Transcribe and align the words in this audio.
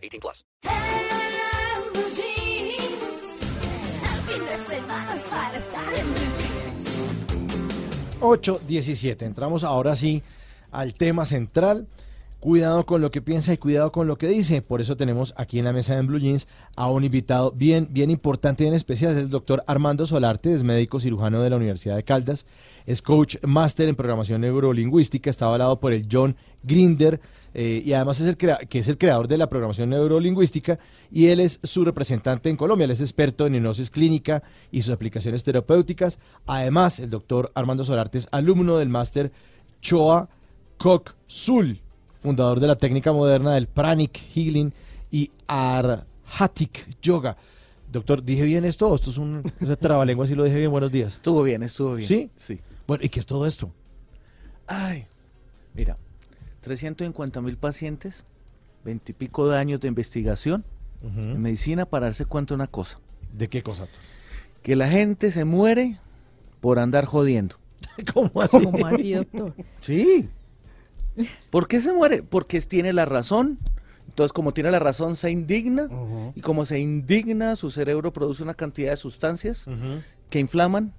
18 0.00 0.20
plus. 0.20 0.44
Ocho 8.20 8.60
diecisiete. 8.66 9.24
Entramos 9.24 9.64
ahora 9.64 9.96
sí 9.96 10.22
al 10.70 10.94
tema 10.94 11.24
central. 11.24 11.86
Cuidado 12.40 12.86
con 12.86 13.02
lo 13.02 13.10
que 13.10 13.20
piensa 13.20 13.52
y 13.52 13.58
cuidado 13.58 13.92
con 13.92 14.06
lo 14.06 14.16
que 14.16 14.26
dice. 14.26 14.62
Por 14.62 14.80
eso 14.80 14.96
tenemos 14.96 15.34
aquí 15.36 15.58
en 15.58 15.66
la 15.66 15.74
mesa 15.74 15.94
de 15.94 16.00
Blue 16.00 16.18
Jeans 16.18 16.48
a 16.74 16.90
un 16.90 17.04
invitado 17.04 17.52
bien, 17.52 17.88
bien 17.90 18.10
importante 18.10 18.64
y 18.64 18.66
en 18.66 18.72
especial. 18.72 19.12
Es 19.12 19.18
el 19.18 19.28
doctor 19.28 19.62
Armando 19.66 20.06
Solarte, 20.06 20.54
es 20.54 20.62
médico 20.62 21.00
cirujano 21.00 21.42
de 21.42 21.50
la 21.50 21.56
Universidad 21.56 21.96
de 21.96 22.02
Caldas. 22.02 22.46
Es 22.86 23.02
coach 23.02 23.36
máster 23.42 23.90
en 23.90 23.94
programación 23.94 24.40
neurolingüística. 24.40 25.28
Está 25.28 25.44
avalado 25.44 25.78
por 25.80 25.92
el 25.92 26.08
John 26.10 26.34
Grinder. 26.62 27.20
eh, 27.52 27.82
y 27.84 27.92
además 27.92 28.20
es 28.20 28.28
el 28.28 28.36
que 28.38 28.78
es 28.78 28.88
el 28.88 28.96
creador 28.96 29.28
de 29.28 29.36
la 29.36 29.50
programación 29.50 29.90
neurolingüística 29.90 30.78
y 31.10 31.26
él 31.26 31.40
es 31.40 31.60
su 31.62 31.84
representante 31.84 32.48
en 32.48 32.56
Colombia. 32.56 32.86
Él 32.86 32.92
es 32.92 33.02
experto 33.02 33.46
en 33.46 33.56
hipnosis 33.56 33.90
clínica 33.90 34.42
y 34.72 34.80
sus 34.80 34.94
aplicaciones 34.94 35.44
terapéuticas. 35.44 36.18
Además, 36.46 37.00
el 37.00 37.10
doctor 37.10 37.52
Armando 37.54 37.84
Solarte 37.84 38.16
es 38.16 38.28
alumno 38.30 38.78
del 38.78 38.88
máster 38.88 39.30
Choa 39.82 40.30
Kok 40.78 41.12
Sul, 41.26 41.82
fundador 42.22 42.60
de 42.60 42.66
la 42.66 42.76
técnica 42.76 43.12
moderna 43.12 43.54
del 43.54 43.66
Pranic 43.66 44.18
Healing 44.34 44.72
y 45.10 45.30
Arhatic 45.46 46.96
Yoga. 47.02 47.36
Doctor, 47.90 48.22
¿dije 48.22 48.44
bien 48.44 48.64
esto? 48.64 48.88
¿O 48.88 48.94
Esto 48.94 49.10
es 49.10 49.18
un 49.18 49.42
trabalengua, 49.80 50.26
si 50.26 50.34
lo 50.34 50.44
dije 50.44 50.58
bien. 50.58 50.70
Buenos 50.70 50.92
días. 50.92 51.14
Estuvo 51.14 51.42
bien, 51.42 51.62
estuvo 51.62 51.94
bien. 51.94 52.06
¿Sí? 52.06 52.30
Sí. 52.36 52.60
Bueno, 52.86 53.04
¿y 53.04 53.08
qué 53.08 53.20
es 53.20 53.26
todo 53.26 53.46
esto? 53.46 53.70
Ay, 54.66 55.06
mira, 55.74 55.96
350 56.60 57.40
mil 57.40 57.56
pacientes, 57.56 58.24
20 58.84 59.10
y 59.10 59.14
pico 59.14 59.48
de 59.48 59.58
años 59.58 59.80
de 59.80 59.88
investigación 59.88 60.64
en 61.02 61.40
medicina 61.40 61.86
para 61.86 62.06
darse 62.06 62.26
cuenta 62.26 62.50
de 62.50 62.56
una 62.56 62.66
cosa, 62.66 62.98
¿De 63.32 63.48
qué 63.48 63.62
cosa? 63.62 63.86
que 64.62 64.76
la 64.76 64.88
gente 64.88 65.30
se 65.30 65.44
muere 65.44 65.98
por 66.60 66.78
andar 66.78 67.06
jodiendo. 67.06 67.56
¿Cómo 68.14 68.30
así? 68.42 68.62
¿Cómo 68.62 68.86
así, 68.86 69.14
doctor? 69.14 69.54
Sí. 69.80 70.28
¿Por 71.50 71.68
qué 71.68 71.80
se 71.80 71.92
muere? 71.92 72.22
Porque 72.22 72.60
tiene 72.62 72.92
la 72.92 73.04
razón. 73.04 73.58
Entonces, 74.08 74.32
como 74.32 74.52
tiene 74.52 74.70
la 74.70 74.78
razón, 74.80 75.16
se 75.16 75.30
indigna. 75.30 75.88
Y 76.34 76.40
como 76.40 76.64
se 76.64 76.78
indigna, 76.80 77.54
su 77.56 77.70
cerebro 77.70 78.12
produce 78.12 78.42
una 78.42 78.54
cantidad 78.54 78.90
de 78.90 78.96
sustancias 78.96 79.66
que 80.30 80.40
inflaman. 80.40 80.92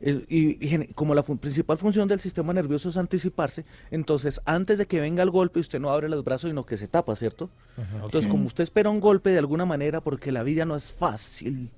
El- 0.00 0.26
y, 0.28 0.88
como 0.94 1.14
la 1.14 1.22
fun- 1.22 1.38
principal 1.38 1.78
función 1.78 2.08
del 2.08 2.18
sistema 2.18 2.52
nervioso 2.52 2.88
es 2.88 2.96
anticiparse, 2.96 3.64
entonces 3.92 4.40
antes 4.46 4.76
de 4.76 4.86
que 4.86 4.98
venga 4.98 5.22
el 5.22 5.30
golpe 5.30 5.60
usted 5.60 5.78
no 5.78 5.90
abre 5.90 6.08
los 6.08 6.24
brazos 6.24 6.50
sino 6.50 6.66
que 6.66 6.76
se 6.76 6.88
tapa, 6.88 7.14
¿cierto? 7.14 7.50
Entonces 7.94 8.26
como 8.26 8.48
usted 8.48 8.64
espera 8.64 8.90
un 8.90 8.98
golpe 8.98 9.30
de 9.30 9.38
alguna 9.38 9.64
manera 9.64 10.00
porque 10.00 10.32
la 10.32 10.42
vida 10.42 10.64
no 10.64 10.74
es 10.74 10.90
fácil, 10.90 11.70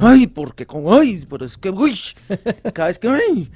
ay, 0.00 0.26
porque 0.26 0.66
como, 0.66 0.92
ay, 0.92 1.24
pero 1.30 1.44
es 1.44 1.56
que, 1.56 1.70
uy, 1.70 1.96
cada 2.74 2.88
vez 2.88 2.98
que, 2.98 3.08
ay, 3.10 3.48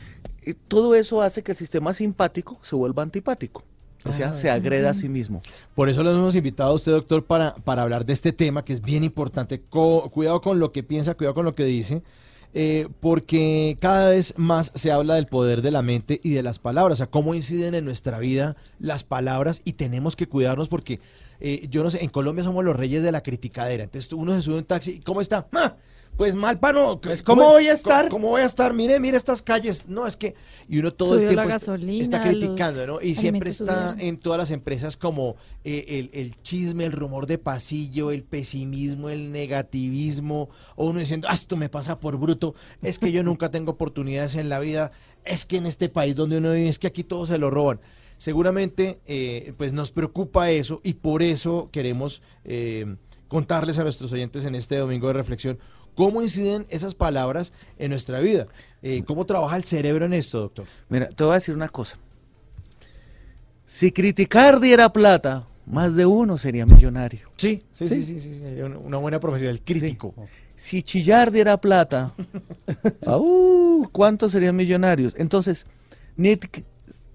todo 0.68 0.94
eso 0.94 1.22
hace 1.22 1.42
que 1.42 1.52
el 1.52 1.58
sistema 1.58 1.92
simpático 1.92 2.58
se 2.62 2.74
vuelva 2.76 3.02
antipático, 3.02 3.64
o 4.04 4.12
sea, 4.12 4.32
se 4.32 4.50
agreda 4.50 4.90
a 4.90 4.94
sí 4.94 5.08
mismo. 5.08 5.40
Por 5.74 5.88
eso 5.88 6.02
los 6.02 6.16
hemos 6.16 6.34
invitado 6.34 6.70
a 6.70 6.74
usted, 6.74 6.92
doctor, 6.92 7.24
para, 7.24 7.54
para 7.54 7.82
hablar 7.82 8.04
de 8.04 8.12
este 8.12 8.32
tema 8.32 8.64
que 8.64 8.72
es 8.72 8.82
bien 8.82 9.04
importante. 9.04 9.62
Co- 9.70 10.10
cuidado 10.10 10.40
con 10.40 10.58
lo 10.58 10.72
que 10.72 10.82
piensa, 10.82 11.14
cuidado 11.14 11.34
con 11.34 11.44
lo 11.44 11.54
que 11.54 11.64
dice, 11.64 12.02
eh, 12.54 12.88
porque 13.00 13.78
cada 13.80 14.10
vez 14.10 14.34
más 14.36 14.72
se 14.74 14.92
habla 14.92 15.14
del 15.14 15.26
poder 15.26 15.62
de 15.62 15.70
la 15.70 15.82
mente 15.82 16.20
y 16.22 16.30
de 16.30 16.42
las 16.42 16.58
palabras, 16.58 16.96
o 16.96 16.98
sea, 16.98 17.06
cómo 17.06 17.34
inciden 17.34 17.74
en 17.74 17.84
nuestra 17.84 18.18
vida 18.18 18.56
las 18.78 19.04
palabras 19.04 19.62
y 19.64 19.74
tenemos 19.74 20.16
que 20.16 20.26
cuidarnos 20.26 20.68
porque, 20.68 21.00
eh, 21.40 21.66
yo 21.70 21.82
no 21.82 21.90
sé, 21.90 22.02
en 22.04 22.10
Colombia 22.10 22.44
somos 22.44 22.64
los 22.64 22.76
reyes 22.76 23.02
de 23.02 23.12
la 23.12 23.22
criticadera. 23.22 23.84
Entonces 23.84 24.12
uno 24.12 24.34
se 24.34 24.42
sube 24.42 24.56
a 24.56 24.58
un 24.58 24.64
taxi 24.64 24.90
y 24.92 25.00
¿cómo 25.00 25.20
está? 25.20 25.46
¡Ah! 25.52 25.76
Pues 26.16 26.34
mal, 26.34 26.58
pano. 26.60 27.00
Pues, 27.00 27.22
¿cómo 27.22 27.42
voy 27.50 27.68
a 27.68 27.72
estar? 27.72 28.08
¿Cómo, 28.08 28.20
cómo 28.22 28.28
voy 28.32 28.42
a 28.42 28.44
estar? 28.44 28.74
Mire, 28.74 29.00
mire 29.00 29.16
estas 29.16 29.40
calles. 29.42 29.86
No, 29.88 30.06
es 30.06 30.16
que... 30.16 30.34
Y 30.68 30.78
uno 30.78 30.92
todo 30.92 31.14
Subió 31.14 31.30
el 31.30 31.34
tiempo 31.34 31.48
está- 31.48 31.72
gasolina, 31.72 32.02
está 32.02 32.18
los 32.18 32.26
criticando, 32.26 32.86
¿no? 32.86 33.00
Y 33.00 33.14
siempre 33.16 33.50
está 33.50 33.90
subieron. 33.92 34.00
en 34.00 34.18
todas 34.18 34.38
las 34.38 34.50
empresas 34.50 34.96
como 34.96 35.36
eh, 35.64 35.84
el, 35.88 36.10
el 36.12 36.40
chisme, 36.42 36.84
el 36.84 36.92
rumor 36.92 37.26
de 37.26 37.38
pasillo, 37.38 38.10
el 38.10 38.22
pesimismo, 38.22 39.08
el 39.08 39.32
negativismo, 39.32 40.50
o 40.76 40.86
uno 40.90 41.00
diciendo, 41.00 41.26
ah, 41.30 41.34
esto 41.34 41.56
me 41.56 41.68
pasa 41.68 41.98
por 41.98 42.16
bruto, 42.18 42.54
es 42.82 42.98
que 42.98 43.10
yo 43.10 43.22
nunca 43.24 43.50
tengo 43.50 43.72
oportunidades 43.72 44.34
en 44.36 44.48
la 44.48 44.60
vida, 44.60 44.92
es 45.24 45.46
que 45.46 45.56
en 45.56 45.66
este 45.66 45.88
país 45.88 46.14
donde 46.14 46.38
uno 46.38 46.52
vive, 46.52 46.68
es 46.68 46.78
que 46.78 46.86
aquí 46.86 47.04
todo 47.04 47.26
se 47.26 47.38
lo 47.38 47.50
roban. 47.50 47.80
Seguramente, 48.18 49.00
eh, 49.06 49.52
pues 49.56 49.72
nos 49.72 49.90
preocupa 49.90 50.50
eso 50.50 50.80
y 50.84 50.92
por 50.94 51.22
eso 51.22 51.70
queremos 51.72 52.22
eh, 52.44 52.96
contarles 53.26 53.78
a 53.78 53.82
nuestros 53.82 54.12
oyentes 54.12 54.44
en 54.44 54.54
este 54.54 54.76
domingo 54.76 55.08
de 55.08 55.14
reflexión 55.14 55.58
cómo 55.94 56.22
inciden 56.22 56.66
esas 56.70 56.94
palabras 56.94 57.52
en 57.78 57.90
nuestra 57.90 58.20
vida, 58.20 58.46
Eh, 58.84 59.04
cómo 59.06 59.24
trabaja 59.26 59.56
el 59.56 59.62
cerebro 59.62 60.06
en 60.06 60.12
esto, 60.12 60.40
doctor. 60.40 60.66
Mira, 60.88 61.08
te 61.10 61.22
voy 61.22 61.30
a 61.30 61.34
decir 61.34 61.54
una 61.54 61.68
cosa. 61.68 61.98
Si 63.66 63.92
criticar 63.92 64.58
diera 64.60 64.92
plata, 64.92 65.46
más 65.66 65.94
de 65.94 66.04
uno 66.04 66.36
sería 66.36 66.66
millonario. 66.66 67.28
Sí, 67.36 67.62
sí, 67.72 67.86
sí, 67.88 68.04
Sí. 68.04 68.20
sí, 68.20 68.42
una- 68.60 68.98
buena 68.98 69.20
profesión, 69.20 69.50
el 69.50 69.62
crítico. 69.62 70.14
Si 70.56 70.82
chillar 70.82 71.30
diera 71.30 71.56
plata, 71.60 72.12
¡au! 73.06 73.88
¿cuántos 73.92 74.32
serían 74.32 74.56
millonarios? 74.56 75.14
Entonces, 75.16 75.64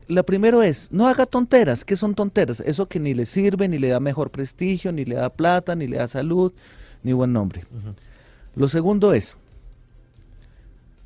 la 0.08 0.24
primero 0.24 0.64
es, 0.64 0.92
no 0.92 1.08
haga 1.08 1.26
tonteras. 1.26 1.84
¿Qué 1.86 1.96
son 1.96 2.16
tonteras? 2.16 2.62
Eso 2.62 2.88
que 2.88 3.00
ni 3.00 3.14
le 3.14 3.26
sirve, 3.26 3.68
ni 3.68 3.78
le 3.78 3.90
da 3.90 4.00
mejor 4.00 4.32
prestigio, 4.32 4.92
ni 4.92 5.06
le 5.06 5.16
da 5.16 5.30
plata, 5.30 5.76
ni 5.76 5.86
le 5.88 5.98
da 5.98 6.08
salud, 6.08 6.54
ni 7.04 7.14
buen 7.14 7.34
nombre. 7.34 7.66
Lo 8.57 8.68
segundo 8.68 9.13
es, 9.13 9.38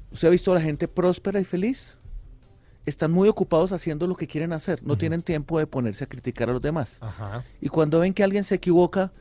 ¿usted 0.09 0.29
ha 0.29 0.31
visto 0.31 0.53
a 0.53 0.55
la 0.55 0.61
gente 0.61 0.87
próspera 0.87 1.37
y 1.37 1.43
feliz? 1.43 1.97
Están 2.85 3.11
muy 3.11 3.27
ocupados 3.27 3.73
haciendo 3.73 4.07
lo 4.07 4.15
que 4.15 4.25
quieren 4.25 4.53
hacer, 4.53 4.81
no 4.83 4.97
tienen 4.97 5.21
tiempo 5.21 5.59
de 5.59 5.67
ponerse 5.67 6.05
a 6.05 6.07
criticar 6.07 6.49
a 6.49 6.53
los 6.53 6.61
demás. 6.61 6.97
Ajá. 7.01 7.43
Y 7.59 7.67
cuando 7.67 7.99
ven 7.99 8.13
que 8.13 8.23
alguien 8.23 8.45
se 8.45 8.55
equivoca, 8.55 9.11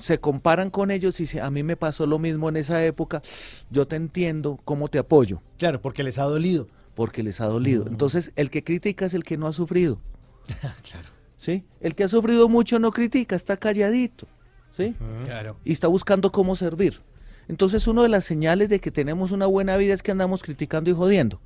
se 0.00 0.18
comparan 0.18 0.70
con 0.70 0.90
ellos 0.90 1.20
y 1.20 1.22
dicen, 1.22 1.44
a 1.44 1.50
mí 1.50 1.62
me 1.62 1.76
pasó 1.76 2.06
lo 2.06 2.18
mismo 2.18 2.48
en 2.48 2.56
esa 2.56 2.84
época, 2.84 3.22
yo 3.70 3.86
te 3.86 3.94
entiendo, 3.94 4.58
¿cómo 4.64 4.88
te 4.88 4.98
apoyo? 4.98 5.40
Claro, 5.56 5.80
porque 5.80 6.02
les 6.02 6.18
ha 6.18 6.24
dolido. 6.24 6.66
Porque 6.96 7.22
les 7.22 7.40
ha 7.40 7.46
dolido. 7.46 7.86
Entonces, 7.86 8.32
el 8.34 8.50
que 8.50 8.64
critica 8.64 9.06
es 9.06 9.14
el 9.14 9.22
que 9.22 9.36
no 9.36 9.46
ha 9.46 9.52
sufrido. 9.52 10.00
Claro. 10.82 11.08
¿Sí? 11.36 11.64
El 11.80 11.94
que 11.94 12.04
ha 12.04 12.08
sufrido 12.08 12.48
mucho 12.48 12.80
no 12.80 12.90
critica, 12.90 13.36
está 13.36 13.56
calladito. 13.56 14.26
¿Sí? 14.72 14.94
Claro. 15.24 15.56
Y 15.64 15.72
está 15.72 15.86
buscando 15.86 16.32
cómo 16.32 16.56
servir. 16.56 17.00
Entonces, 17.48 17.86
una 17.86 18.02
de 18.02 18.08
las 18.08 18.24
señales 18.24 18.68
de 18.68 18.80
que 18.80 18.90
tenemos 18.90 19.32
una 19.32 19.46
buena 19.46 19.76
vida 19.76 19.94
es 19.94 20.02
que 20.02 20.12
andamos 20.12 20.42
criticando 20.42 20.90
y 20.90 20.94
jodiendo. 20.94 21.40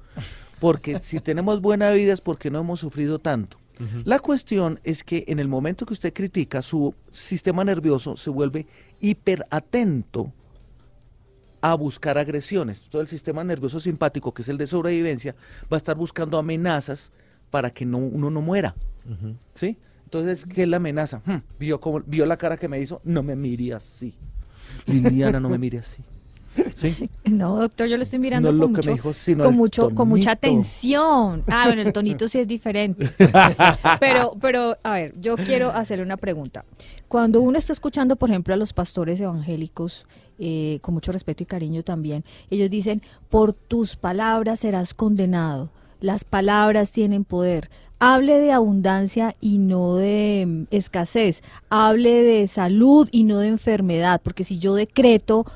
Porque 0.61 0.99
si 1.03 1.21
tenemos 1.21 1.61
buena 1.61 1.91
vida 1.91 2.13
es 2.13 2.21
porque 2.21 2.51
no 2.51 2.61
hemos 2.61 2.81
sufrido 2.81 3.19
tanto. 3.19 3.59
La 4.05 4.21
cuestión 4.21 4.79
es 4.85 5.03
que 5.03 5.25
en 5.27 5.41
el 5.41 5.49
momento 5.49 5.85
que 5.85 5.95
usted 5.95 6.13
critica, 6.13 6.63
su 6.63 6.95
sistema 7.11 7.65
nervioso 7.65 8.17
se 8.17 8.31
vuelve 8.31 8.67
hiperatento 9.01 10.33
a 11.61 11.75
buscar 11.75 12.17
agresiones. 12.19 12.83
Todo 12.89 13.03
el 13.03 13.09
sistema 13.09 13.43
nervioso 13.43 13.81
simpático, 13.81 14.33
que 14.33 14.43
es 14.43 14.49
el 14.49 14.59
de 14.59 14.67
sobrevivencia, 14.67 15.35
va 15.63 15.77
a 15.77 15.79
estar 15.79 15.97
buscando 15.97 16.39
amenazas 16.39 17.13
para 17.51 17.71
que 17.71 17.85
no, 17.85 17.99
uno 17.99 18.31
no 18.31 18.41
muera. 18.41 18.75
¿Sí? 19.55 19.77
Entonces, 20.05 20.47
¿qué 20.47 20.63
es 20.63 20.69
la 20.69 20.77
amenaza? 20.77 21.23
Hmm, 21.25 21.39
¿Vio, 21.59 21.81
cómo, 21.81 22.01
¿Vio 22.07 22.27
la 22.27 22.37
cara 22.37 22.57
que 22.57 22.69
me 22.69 22.81
hizo? 22.81 23.01
No 23.03 23.23
me 23.23 23.35
mire 23.35 23.75
así. 23.75 24.15
Liliana, 24.87 25.41
no 25.41 25.49
me 25.49 25.59
mire 25.59 25.79
así. 25.79 26.03
¿Sí? 26.75 27.11
No, 27.25 27.57
doctor, 27.57 27.89
yo 27.89 27.97
lo 27.97 28.03
estoy 28.03 28.19
mirando 28.19 28.53
No 28.53 28.65
con, 28.65 28.73
mucho, 28.73 28.93
dijo, 28.93 29.13
con, 29.43 29.55
mucho, 29.57 29.91
con 29.91 30.09
mucha 30.09 30.33
atención. 30.33 31.43
Ah, 31.49 31.65
bueno, 31.67 31.83
el 31.83 31.93
tonito 31.93 32.29
sí 32.29 32.39
es 32.39 32.47
diferente. 32.47 33.11
Pero, 34.01 34.37
pero, 34.41 34.77
a 34.83 34.93
ver, 34.93 35.15
yo 35.21 35.37
quiero 35.37 35.71
hacerle 35.71 36.05
una 36.05 36.17
pregunta. 36.17 36.65
Cuando 37.09 37.41
uno 37.41 37.59
está 37.59 37.73
escuchando, 37.73 38.17
por 38.17 38.31
ejemplo, 38.31 38.55
a 38.55 38.57
los 38.57 38.73
pastores 38.73 39.21
evangélicos, 39.21 40.07
eh, 40.39 40.79
con 40.83 40.95
mucho 40.95 41.13
respeto 41.13 41.43
y 41.43 41.47
cariño 41.47 41.83
también, 41.83 42.25
ellos 42.51 42.71
dicen, 42.71 43.03
por 43.31 43.53
tus 43.53 43.97
palabras 43.97 44.61
serás 44.61 44.95
condenado. 44.95 45.71
Las 46.01 46.25
palabras 46.25 46.93
tienen 46.93 47.25
poder. 47.25 47.71
Hable 48.07 48.39
de 48.39 48.53
abundancia 48.53 49.35
y 49.41 49.57
no 49.59 49.97
de 49.97 50.45
mm, 50.47 50.63
escasez. 50.71 51.43
Hable 51.71 52.23
de 52.23 52.47
salud 52.49 53.09
y 53.11 53.25
no 53.25 53.39
de 53.39 53.49
enfermedad. 53.49 54.21
Porque 54.23 54.45
si 54.45 54.59
yo 54.59 54.75
decreto 54.75 55.47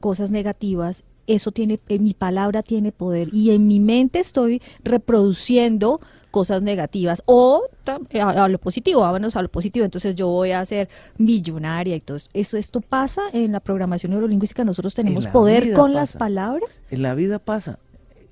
cosas 0.00 0.30
negativas, 0.32 1.04
eso 1.28 1.52
tiene, 1.52 1.78
en 1.88 2.02
mi 2.02 2.12
palabra 2.14 2.62
tiene 2.62 2.90
poder. 2.90 3.28
Y 3.32 3.52
en 3.52 3.68
mi 3.68 3.78
mente 3.78 4.18
estoy 4.18 4.60
reproduciendo 4.82 6.00
cosas 6.32 6.62
negativas 6.62 7.22
o 7.26 7.62
tam- 7.84 8.06
a, 8.20 8.48
lo 8.48 8.58
positivo, 8.58 9.02
vámonos 9.02 9.36
a 9.36 9.42
lo 9.42 9.50
positivo, 9.50 9.84
entonces 9.84 10.16
yo 10.16 10.28
voy 10.28 10.52
a 10.52 10.64
ser 10.64 10.88
millonaria 11.18 11.94
y 11.94 12.00
todo 12.00 12.16
esto. 12.16 12.30
Eso, 12.32 12.56
esto 12.56 12.80
pasa 12.80 13.20
en 13.34 13.52
la 13.52 13.60
programación 13.60 14.12
neurolingüística, 14.12 14.64
nosotros 14.64 14.94
tenemos 14.94 15.26
poder 15.26 15.74
con 15.74 15.92
las 15.92 16.16
palabras. 16.16 16.80
En 16.90 17.02
la 17.02 17.14
vida 17.14 17.38
pasa. 17.38 17.78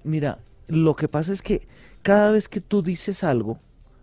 Mira, 0.02 0.38
lo 0.66 0.96
que 0.96 1.08
pasa 1.08 1.32
es 1.32 1.42
que 1.42 1.68
cada 2.02 2.30
vez 2.30 2.48
que 2.48 2.60
tú 2.60 2.82
dices 2.82 3.24
algo, 3.24 3.58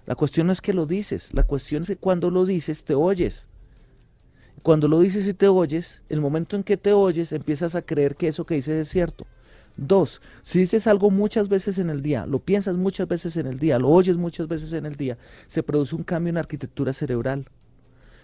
la 0.06 0.16
cuestión 0.16 0.48
no 0.48 0.54
es 0.54 0.62
que 0.62 0.74
lo 0.74 0.86
dices, 0.86 1.34
la 1.34 1.44
cuestión 1.44 1.84
es 1.84 1.90
que 1.90 1.98
cuando 1.98 2.32
lo 2.32 2.46
dices 2.46 2.84
te 2.84 2.94
oyes. 2.96 3.48
Cuando 4.64 4.88
lo 4.88 5.00
dices 5.00 5.28
y 5.28 5.34
te 5.34 5.48
oyes, 5.48 6.02
el 6.10 6.20
momento 6.20 6.56
en 6.56 6.64
que 6.64 6.78
te 6.78 6.94
oyes 6.94 7.32
empiezas 7.32 7.76
a 7.76 7.82
creer 7.82 8.16
que 8.16 8.28
eso 8.28 8.46
que 8.46 8.56
dices 8.56 8.76
es 8.76 8.90
cierto. 8.90 9.26
Dos, 9.78 10.22
si 10.42 10.60
dices 10.60 10.88
algo 10.88 11.12
muchas 11.12 11.50
veces 11.50 11.78
en 11.78 11.90
el 11.90 12.02
día, 12.02 12.26
lo 12.26 12.40
piensas 12.40 12.76
muchas 12.78 13.08
veces 13.08 13.38
en 13.38 13.46
el 13.46 13.60
día, 13.60 13.78
lo 13.78 13.90
oyes 13.90 14.18
muchas 14.18 14.48
veces 14.48 14.74
en 14.74 14.86
el 14.86 14.96
día, 14.96 15.18
se 15.46 15.62
produce 15.62 15.96
un 15.96 16.04
cambio 16.04 16.30
en 16.30 16.36
la 16.36 16.42
arquitectura 16.42 16.94
cerebral. 16.94 17.48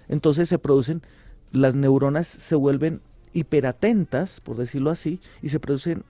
Entonces 0.07 0.49
se 0.49 0.57
producen, 0.57 1.03
las 1.51 1.75
neuronas 1.75 2.27
se 2.27 2.55
vuelven 2.55 3.01
hiperatentas, 3.33 4.39
por 4.39 4.57
decirlo 4.57 4.89
así, 4.89 5.21
y 5.41 5.49
se 5.49 5.59
producen 5.59 6.03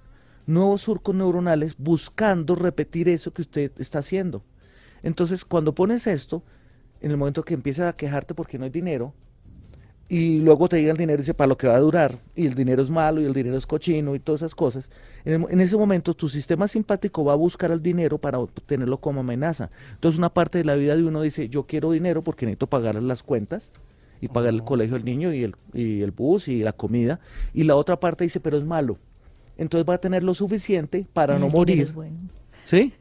nuevos 0.46 0.82
surcos 0.82 1.16
neuronales 1.16 1.76
buscando 1.78 2.56
repetir 2.56 3.10
eso 3.10 3.34
que 3.34 3.42
usted 3.42 3.72
está 3.78 4.00
haciendo. 4.00 4.44
Entonces, 5.02 5.46
cuando 5.46 5.76
pones 5.76 6.08
esto, 6.08 6.44
en 7.02 7.12
el 7.12 7.18
momento 7.18 7.44
que 7.44 7.54
empiezas 7.54 7.90
a 7.90 7.96
quejarte 7.96 8.34
porque 8.34 8.58
no 8.58 8.64
hay 8.64 8.70
dinero, 8.70 9.14
y 10.10 10.40
luego 10.40 10.70
te 10.70 10.78
llega 10.78 10.92
el 10.92 10.98
dinero 10.98 11.20
y 11.20 11.24
dice 11.24 11.34
para 11.34 11.48
lo 11.48 11.58
que 11.58 11.68
va 11.68 11.76
a 11.76 11.80
durar, 11.80 12.20
y 12.36 12.46
el 12.46 12.54
dinero 12.54 12.84
es 12.84 12.90
malo, 12.90 13.22
y 13.22 13.26
el 13.26 13.34
dinero 13.34 13.58
es 13.58 13.66
cochino, 13.66 14.16
y 14.16 14.20
todas 14.20 14.42
esas 14.42 14.54
cosas, 14.54 14.90
en, 15.26 15.34
el 15.34 15.48
en 15.50 15.62
ese 15.62 15.76
momento 15.76 16.14
tu 16.14 16.30
sistema 16.30 16.68
simpático 16.68 17.24
va 17.26 17.34
a 17.34 17.38
buscar 17.38 17.72
el 17.72 17.82
dinero 17.82 18.18
para 18.18 18.38
tenerlo 18.66 18.98
como 19.00 19.22
amenaza. 19.22 19.70
Entonces, 19.94 20.20
una 20.20 20.34
parte 20.34 20.60
de 20.60 20.66
la 20.66 20.76
vida 20.76 20.96
de 20.96 21.04
uno 21.04 21.22
dice, 21.22 21.50
yo 21.50 21.64
quiero 21.64 21.92
dinero 21.92 22.24
porque 22.24 22.46
necesito 22.46 22.68
pagar 22.68 22.96
las 23.02 23.24
cuentas, 23.24 23.72
y 24.22 24.30
pagar 24.30 24.54
el 24.54 24.64
colegio 24.64 24.96
del 24.96 25.04
niño, 25.04 25.34
y 25.34 25.44
el, 25.44 25.56
y 25.74 26.02
el 26.02 26.12
bus, 26.12 26.48
y 26.48 26.60
la 26.60 26.72
comida, 26.72 27.20
y 27.54 27.64
la 27.64 27.76
otra 27.76 28.00
parte 28.00 28.24
dice, 28.24 28.40
pero 28.40 28.58
es 28.58 28.64
malo. 28.64 28.98
Entonces 29.58 29.88
va 29.90 29.96
a 29.96 30.00
tener 30.00 30.24
lo 30.24 30.34
suficiente 30.34 31.06
para 31.14 31.36
El 31.36 31.42
no 31.42 31.50
morir. 31.50 31.82
es 31.82 31.94
bueno. 31.94 32.18
¿Sí? 32.66 32.94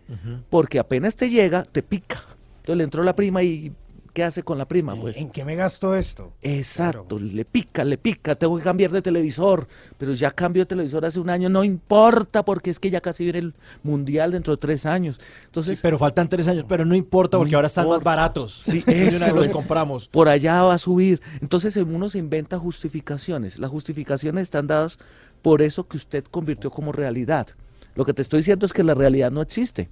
Porque 0.51 0.79
apenas 0.79 1.15
te 1.17 1.31
llega, 1.31 1.63
te 1.65 1.83
pica. 1.83 2.23
Entonces 2.59 2.77
le 2.79 2.85
entró 2.85 3.03
la 3.03 3.15
prima 3.17 3.43
y 3.43 3.73
¿qué 4.13 4.23
hace 4.25 4.43
con 4.43 4.59
la 4.59 4.67
prima? 4.67 4.95
Pues 4.95 5.17
¿En 5.17 5.31
qué 5.31 5.45
me 5.45 5.55
gasto 5.57 5.95
esto? 5.97 6.33
exacto, 6.43 7.19
le 7.19 7.45
pica, 7.47 7.83
le 7.83 7.97
pica, 7.97 8.35
tengo 8.35 8.59
que 8.59 8.63
cambiar 8.63 8.91
de 8.91 9.01
televisor, 9.03 9.67
pero 9.97 10.13
ya 10.13 10.31
cambio 10.33 10.63
de 10.63 10.67
televisor 10.67 11.05
hace 11.07 11.19
un 11.19 11.31
año, 11.31 11.49
no 11.49 11.65
importa 11.65 12.45
porque 12.45 12.71
es 12.71 12.79
que 12.79 12.91
ya 12.91 13.01
casi 13.01 13.25
viene 13.25 13.39
el 13.39 13.55
mundial 13.83 14.33
dentro 14.33 14.53
de 14.55 14.59
tres 14.59 14.85
años. 14.85 15.19
Entonces, 15.47 15.81
pero 15.81 15.99
faltan 15.99 16.29
tres 16.29 16.47
años, 16.49 16.67
pero 16.69 16.85
no 16.85 16.95
importa 16.95 17.39
porque 17.39 17.53
No 17.53 17.59
ahora 17.59 17.69
están 17.69 17.89
más 17.89 18.03
baratos. 18.03 18.61
Sí, 18.63 18.83
eso 18.87 19.33
los 19.35 19.49
compramos. 19.49 20.09
por 20.09 20.29
allá 20.29 20.63
va 20.65 20.75
a 20.75 20.79
subir. 20.79 21.21
Entonces 21.41 21.75
uno 21.79 22.09
se 22.11 22.19
inventa 22.19 22.59
justificaciones. 22.59 23.59
Las 23.59 23.71
justificaciones 23.71 24.43
están 24.43 24.67
dadas 24.67 24.99
por 25.43 25.61
eso 25.63 25.87
que 25.87 25.97
usted 25.97 26.25
convirtió 26.25 26.71
como 26.71 26.93
realidad. 26.93 27.49
Lo 27.95 28.05
que 28.05 28.15
te 28.15 28.23
estoy 28.23 28.39
diciendo 28.41 28.65
es 28.65 28.73
que 28.73 28.83
la 28.85 28.95
realidad 28.95 29.31
no 29.31 29.43
existe. 29.43 29.91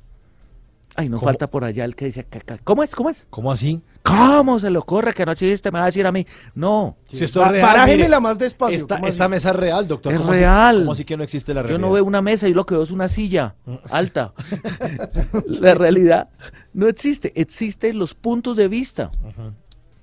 Ay, 0.96 1.08
no 1.08 1.18
¿Cómo? 1.18 1.28
falta 1.28 1.48
por 1.48 1.62
allá 1.62 1.84
el 1.84 1.94
que 1.94 2.06
dice, 2.06 2.24
"Ca- 2.24 2.40
ca- 2.40 2.58
¿cómo 2.64 2.82
es? 2.82 2.94
¿Cómo 2.96 3.10
es? 3.10 3.26
¿Cómo 3.30 3.52
así? 3.52 3.80
¿Cómo 4.02 4.58
se 4.58 4.70
le 4.70 4.78
ocurre 4.78 5.12
que 5.14 5.24
no 5.24 5.30
existe? 5.32 5.70
Me 5.70 5.78
va 5.78 5.84
a 5.84 5.86
decir 5.86 6.04
a 6.04 6.10
mí. 6.10 6.26
No, 6.54 6.96
Si 7.08 7.22
esto 7.22 7.44
es 7.44 7.52
real, 7.52 7.86
mire, 7.88 8.20
más 8.20 8.38
despacio, 8.38 8.74
Esta, 8.74 9.28
mesa 9.28 9.50
es 9.50 9.56
real, 9.56 9.86
doctor. 9.86 10.12
Es 10.12 10.18
¿Cómo 10.18 10.32
así- 10.32 10.40
real. 10.40 10.78
¿Cómo 10.80 10.92
así 10.92 11.04
que 11.04 11.16
no 11.16 11.22
existe 11.22 11.54
la 11.54 11.60
yo 11.60 11.68
realidad? 11.68 11.86
no 11.88 11.92
veo 11.94 12.04
una 12.04 12.22
mesa, 12.22 12.48
yo 12.48 12.54
lo 12.56 12.66
que 12.66 12.74
veo 12.74 12.82
es 12.82 12.90
una 12.90 13.06
silla 13.08 13.54
alta. 13.90 14.32
la 15.46 15.74
realidad 15.74 16.28
no 16.72 16.88
existe, 16.88 17.32
existen 17.40 17.96
los 17.98 18.14
puntos 18.14 18.56
de 18.56 18.66
vista. 18.68 19.10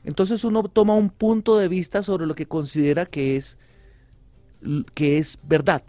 Entonces 0.06 0.44
uno 0.46 0.64
toma 0.64 0.94
un 0.96 1.10
punto 1.10 1.58
de 1.58 1.68
vista 1.68 2.02
sobre 2.02 2.26
lo 2.28 2.34
que 2.34 2.46
considera 2.48 3.06
que 3.06 3.36
es, 3.36 3.58
que 4.94 5.18
es 5.18 5.38
verdad. 5.44 5.84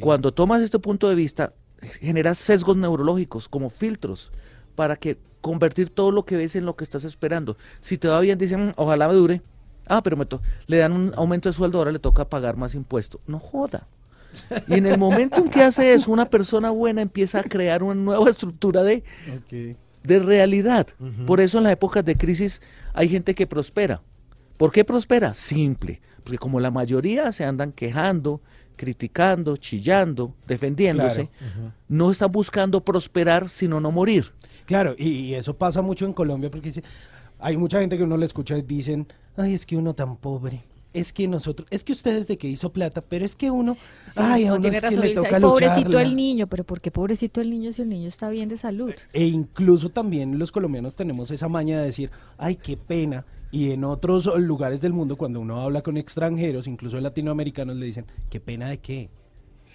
Cuando 0.00 0.32
tomas 0.32 0.62
este 0.62 0.78
punto 0.78 1.08
de 1.08 1.14
vista, 1.14 1.52
generas 2.00 2.38
sesgos 2.38 2.76
neurológicos 2.76 3.48
como 3.48 3.70
filtros 3.70 4.32
para 4.74 4.96
que 4.96 5.18
convertir 5.40 5.90
todo 5.90 6.10
lo 6.12 6.24
que 6.24 6.36
ves 6.36 6.54
en 6.56 6.64
lo 6.64 6.76
que 6.76 6.84
estás 6.84 7.04
esperando. 7.04 7.56
Si 7.80 7.98
te 7.98 8.08
va 8.08 8.20
bien, 8.20 8.38
dicen, 8.38 8.68
"Mm, 8.68 8.72
ojalá 8.76 9.08
me 9.08 9.14
dure. 9.14 9.42
Ah, 9.88 10.02
pero 10.02 10.16
me 10.16 10.26
le 10.68 10.76
dan 10.76 10.92
un 10.92 11.12
aumento 11.16 11.48
de 11.48 11.52
sueldo, 11.52 11.78
ahora 11.78 11.90
le 11.90 11.98
toca 11.98 12.28
pagar 12.28 12.56
más 12.56 12.74
impuesto. 12.74 13.20
No 13.26 13.38
joda. 13.40 13.88
Y 14.68 14.74
en 14.74 14.86
el 14.86 14.96
momento 14.96 15.38
en 15.38 15.48
que 15.50 15.62
hace 15.62 15.92
eso, 15.92 16.10
una 16.12 16.26
persona 16.26 16.70
buena 16.70 17.02
empieza 17.02 17.40
a 17.40 17.42
crear 17.42 17.82
una 17.82 17.94
nueva 18.00 18.30
estructura 18.30 18.82
de, 18.82 19.02
de 20.04 20.18
realidad. 20.20 20.86
Por 21.26 21.40
eso 21.40 21.58
en 21.58 21.64
las 21.64 21.72
épocas 21.74 22.04
de 22.04 22.16
crisis 22.16 22.62
hay 22.94 23.08
gente 23.08 23.34
que 23.34 23.46
prospera. 23.46 24.00
¿Por 24.62 24.70
qué 24.70 24.84
prospera? 24.84 25.34
Simple. 25.34 26.00
Porque 26.22 26.38
como 26.38 26.60
la 26.60 26.70
mayoría 26.70 27.32
se 27.32 27.44
andan 27.44 27.72
quejando, 27.72 28.40
criticando, 28.76 29.56
chillando, 29.56 30.36
defendiéndose, 30.46 31.30
no 31.88 32.12
están 32.12 32.30
buscando 32.30 32.84
prosperar, 32.84 33.48
sino 33.48 33.80
no 33.80 33.90
morir. 33.90 34.30
Claro, 34.66 34.94
y, 34.96 35.08
y 35.08 35.34
eso 35.34 35.54
pasa 35.56 35.82
mucho 35.82 36.06
en 36.06 36.12
Colombia 36.12 36.48
porque 36.48 36.68
dice, 36.68 36.84
hay 37.40 37.56
mucha 37.56 37.80
gente 37.80 37.96
que 37.96 38.04
uno 38.04 38.16
le 38.16 38.26
escucha 38.26 38.56
y 38.56 38.62
dicen, 38.62 39.08
ay, 39.36 39.54
es 39.54 39.66
que 39.66 39.76
uno 39.76 39.94
tan 39.94 40.16
pobre. 40.16 40.62
Es 40.94 41.12
que 41.12 41.26
nosotros, 41.26 41.66
es 41.72 41.82
que 41.82 41.90
ustedes 41.92 42.28
de 42.28 42.38
que 42.38 42.46
hizo 42.46 42.70
plata, 42.72 43.00
pero 43.00 43.24
es 43.24 43.34
que 43.34 43.50
uno, 43.50 43.76
Sí, 44.06 44.20
ay, 44.22 44.44
a 44.44 44.48
no 44.50 44.54
uno 44.54 44.60
tiene 44.60 44.76
es 44.76 44.82
que 44.82 44.88
razón, 44.90 45.02
le 45.02 45.08
dice, 45.08 45.22
toca 45.22 45.36
"Ay, 45.38 45.42
pobrecito 45.42 45.88
lucharla". 45.88 46.02
el 46.08 46.14
niño, 46.14 46.46
pero 46.46 46.62
¿por 46.62 46.80
qué 46.80 46.92
pobrecito 46.92 47.40
el 47.40 47.50
niño 47.50 47.72
si 47.72 47.82
el 47.82 47.88
niño 47.88 48.06
está 48.08 48.28
bien 48.30 48.48
de 48.48 48.56
salud? 48.56 48.92
E 49.12 49.24
incluso 49.24 49.88
también 49.88 50.38
los 50.38 50.52
colombianos 50.52 50.94
tenemos 50.94 51.32
esa 51.32 51.48
maña 51.48 51.80
de 51.80 51.86
decir, 51.86 52.12
ay, 52.38 52.54
qué 52.54 52.76
pena. 52.76 53.24
Y 53.52 53.70
en 53.70 53.84
otros 53.84 54.26
lugares 54.38 54.80
del 54.80 54.92
mundo, 54.92 55.16
cuando 55.16 55.38
uno 55.38 55.60
habla 55.60 55.82
con 55.82 55.96
extranjeros, 55.96 56.66
incluso 56.66 56.98
latinoamericanos, 56.98 57.76
le 57.76 57.86
dicen, 57.86 58.06
qué 58.30 58.40
pena 58.40 58.68
de 58.68 58.78
qué. 58.78 59.10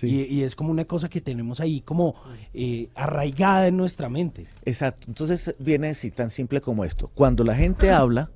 Y, 0.01 0.23
y 0.23 0.43
es 0.43 0.55
como 0.55 0.71
una 0.71 0.85
cosa 0.85 1.09
que 1.09 1.21
tenemos 1.21 1.59
ahí 1.59 1.81
como 1.81 2.15
eh, 2.53 2.89
arraigada 2.95 3.67
en 3.67 3.77
nuestra 3.77 4.09
mente. 4.09 4.47
Exacto. 4.65 5.05
Entonces 5.07 5.55
viene 5.59 5.89
así, 5.89 6.11
tan 6.11 6.29
simple 6.29 6.59
como 6.59 6.83
esto. 6.83 7.09
Cuando 7.13 7.43
la 7.43 7.55
gente 7.55 7.91
habla, 7.91 8.29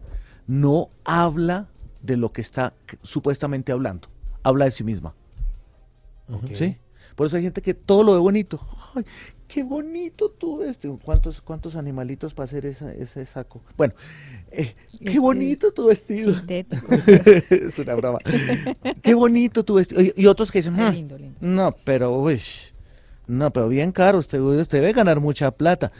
no 0.48 0.90
habla 1.04 1.68
de 2.02 2.18
lo 2.18 2.32
que 2.32 2.42
está 2.42 2.74
supuestamente 3.02 3.72
hablando, 3.72 4.08
habla 4.44 4.66
de 4.66 4.72
sí 4.72 4.84
misma. 4.84 5.14
¿Sí? 6.54 6.78
Por 7.22 7.28
eso 7.28 7.38
hay 7.38 7.44
gente 7.44 7.62
que 7.62 7.76
todo 7.76 8.02
lo 8.02 8.14
ve 8.14 8.18
bonito. 8.18 8.60
¡Ay, 8.96 9.06
qué 9.48 9.62
bonito 9.62 10.32
tú 10.32 10.64
este! 10.64 10.90
¿Cuántos, 11.06 11.40
cuántos 11.40 11.76
animalitos 11.76 12.34
para 12.34 12.46
hacer 12.46 12.66
esa- 12.66 12.92
ese 12.96 13.24
saco? 13.28 13.62
Bueno, 13.78 13.94
eh, 14.50 14.74
qué 14.98 15.06
Este, 15.10 15.20
bonito 15.20 15.72
tu 15.72 15.86
vestido. 15.86 16.34
Sintético. 16.34 16.88
es 17.08 17.78
una 17.78 17.94
broma. 17.94 18.18
qué 19.04 19.14
bonito 19.14 19.64
tu 19.64 19.76
vestido. 19.76 20.02
Y, 20.02 20.14
y 20.18 20.26
otros 20.26 20.52
que 20.52 20.58
dicen, 20.64 20.74
"Mm, 20.74 20.90
lindo, 20.94 21.16
lindo. 21.16 21.38
no, 21.42 21.76
pero, 21.84 22.12
uy, 22.18 22.42
no, 23.28 23.54
pero 23.54 23.70
bien 23.70 23.92
caro, 23.92 24.18
usted, 24.18 24.40
usted 24.40 24.80
debe 24.80 24.92
ganar 24.92 25.20
mucha 25.20 25.52
plata. 25.52 25.92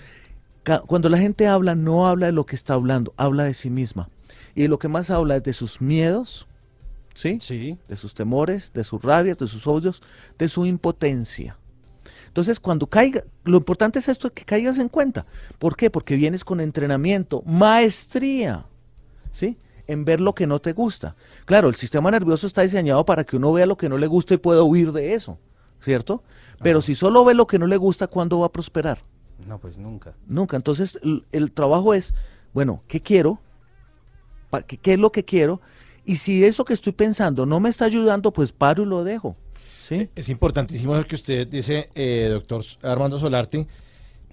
Cuando 0.88 1.08
la 1.08 1.20
gente 1.20 1.46
habla, 1.46 1.76
no 1.76 2.08
habla 2.08 2.26
de 2.26 2.32
lo 2.32 2.48
que 2.48 2.56
está 2.56 2.74
hablando, 2.74 3.14
habla 3.16 3.44
de 3.44 3.54
sí 3.54 3.70
misma. 3.70 4.10
Y 4.56 4.68
lo 4.70 4.80
que 4.80 4.88
más 4.88 5.12
habla 5.12 5.36
es 5.36 5.44
de 5.44 5.54
sus 5.54 5.82
miedos, 5.82 6.48
¿sí? 7.14 7.38
Sí. 7.42 7.78
De 7.88 7.96
sus 7.96 8.14
temores, 8.14 8.72
de 8.74 8.84
sus 8.84 9.02
rabias, 9.02 9.38
de 9.38 9.48
sus 9.48 9.68
odios, 9.68 10.02
de 10.38 10.48
su 10.48 10.66
impotencia. 10.66 11.58
Entonces, 12.28 12.60
cuando 12.60 12.88
caiga, 12.88 13.26
lo 13.44 13.58
importante 13.58 14.00
es 14.00 14.08
esto, 14.08 14.32
que 14.32 14.46
caigas 14.46 14.78
en 14.78 14.88
cuenta. 14.88 15.26
¿Por 15.60 15.76
qué? 15.76 15.90
Porque 15.90 16.16
vienes 16.16 16.46
con 16.46 16.62
entrenamiento, 16.62 17.44
maestría, 17.46 18.66
¿sí? 19.32 19.58
En 19.86 20.06
ver 20.06 20.22
lo 20.22 20.34
que 20.34 20.48
no 20.48 20.60
te 20.60 20.72
gusta. 20.72 21.16
Claro, 21.46 21.68
el 21.68 21.76
sistema 21.76 22.10
nervioso 22.10 22.48
está 22.48 22.62
diseñado 22.62 23.06
para 23.06 23.26
que 23.26 23.36
uno 23.36 23.52
vea 23.52 23.66
lo 23.66 23.76
que 23.76 23.90
no 23.90 23.98
le 23.98 24.08
gusta 24.08 24.34
y 24.34 24.38
pueda 24.38 24.64
huir 24.64 24.94
de 24.94 25.14
eso, 25.14 25.40
¿cierto? 25.82 26.24
Pero 26.64 26.82
si 26.82 26.96
solo 26.96 27.26
ve 27.26 27.34
lo 27.34 27.48
que 27.48 27.60
no 27.60 27.68
le 27.68 27.76
gusta, 27.76 28.08
¿cuándo 28.08 28.40
va 28.40 28.46
a 28.46 28.52
prosperar? 28.52 29.00
No, 29.46 29.60
pues 29.60 29.78
nunca. 29.78 30.14
Nunca. 30.26 30.56
Entonces, 30.56 31.00
el, 31.04 31.26
el 31.34 31.52
trabajo 31.52 31.94
es, 31.94 32.14
bueno, 32.54 32.82
¿qué 32.88 33.02
quiero? 33.02 33.42
¿Qué, 34.68 34.78
qué 34.78 34.94
es 34.94 35.00
lo 35.00 35.12
que 35.12 35.26
quiero? 35.26 35.60
Y 36.06 36.16
si 36.18 36.44
eso 36.44 36.66
que 36.66 36.74
estoy 36.74 36.94
pensando 36.94 37.46
no 37.46 37.60
me 37.60 37.70
está 37.70 37.86
ayudando, 37.86 38.32
pues 38.32 38.52
paro 38.52 38.84
y 38.84 38.86
lo 38.88 39.04
dejo. 39.04 39.36
¿Sí? 39.88 40.10
Es 40.16 40.30
importantísimo 40.30 40.96
lo 40.96 41.06
que 41.06 41.16
usted 41.16 41.48
dice, 41.48 41.90
eh, 41.96 42.30
doctor 42.32 42.64
Armando 42.82 43.20
Solarte, 43.20 43.68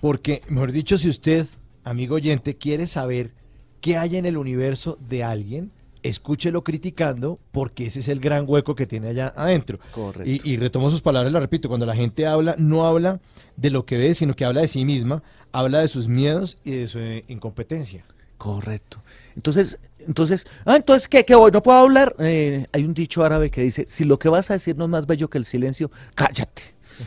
porque, 0.00 0.42
mejor 0.48 0.72
dicho, 0.72 0.96
si 0.96 1.08
usted, 1.08 1.46
amigo 1.84 2.14
oyente, 2.14 2.56
quiere 2.56 2.86
saber 2.86 3.32
qué 3.80 3.96
hay 3.96 4.16
en 4.16 4.26
el 4.26 4.36
universo 4.36 4.98
de 5.00 5.24
alguien, 5.24 5.72
escúchelo 6.02 6.62
criticando 6.62 7.38
porque 7.50 7.86
ese 7.86 8.00
es 8.00 8.08
el 8.08 8.20
gran 8.20 8.44
hueco 8.46 8.74
que 8.74 8.86
tiene 8.86 9.08
allá 9.08 9.32
adentro. 9.36 9.78
Correcto. 9.92 10.30
Y, 10.30 10.40
y 10.44 10.56
retomo 10.56 10.90
sus 10.90 11.00
palabras, 11.00 11.32
la 11.32 11.40
repito, 11.40 11.68
cuando 11.68 11.86
la 11.86 11.96
gente 11.96 12.26
habla, 12.26 12.54
no 12.58 12.86
habla 12.86 13.20
de 13.56 13.70
lo 13.70 13.84
que 13.84 13.98
ve, 13.98 14.14
sino 14.14 14.34
que 14.34 14.44
habla 14.44 14.60
de 14.60 14.68
sí 14.68 14.84
misma, 14.84 15.22
habla 15.52 15.80
de 15.80 15.88
sus 15.88 16.08
miedos 16.08 16.58
y 16.64 16.72
de 16.72 16.86
su 16.86 16.98
eh, 17.00 17.24
incompetencia. 17.28 18.04
Correcto. 18.36 19.02
Entonces, 19.34 19.78
entonces, 20.08 20.46
ah, 20.64 20.76
entonces, 20.76 21.06
¿qué? 21.06 21.26
¿Qué 21.26 21.34
voy? 21.34 21.52
¿No 21.52 21.62
puedo 21.62 21.76
hablar? 21.76 22.16
Eh, 22.18 22.66
hay 22.72 22.84
un 22.84 22.94
dicho 22.94 23.22
árabe 23.22 23.50
que 23.50 23.60
dice, 23.60 23.84
si 23.86 24.04
lo 24.04 24.18
que 24.18 24.30
vas 24.30 24.50
a 24.50 24.54
decir 24.54 24.74
no 24.74 24.84
es 24.84 24.90
más 24.90 25.06
bello 25.06 25.28
que 25.28 25.36
el 25.36 25.44
silencio, 25.44 25.90
cállate. 26.14 26.62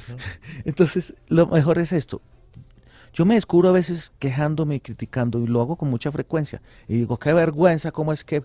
Entonces, 0.65 1.15
lo 1.27 1.47
mejor 1.47 1.79
es 1.79 1.93
esto. 1.93 2.21
Yo 3.11 3.25
me 3.25 3.33
descubro 3.33 3.69
a 3.69 3.71
veces 3.71 4.13
quejándome 4.19 4.75
y 4.75 4.79
criticando 4.79 5.39
y 5.39 5.47
lo 5.47 5.61
hago 5.61 5.77
con 5.77 5.89
mucha 5.89 6.11
frecuencia. 6.11 6.61
Y 6.87 6.93
digo, 6.93 7.17
qué 7.17 7.33
vergüenza, 7.33 7.91
cómo 7.91 8.13
es 8.13 8.23
que 8.23 8.43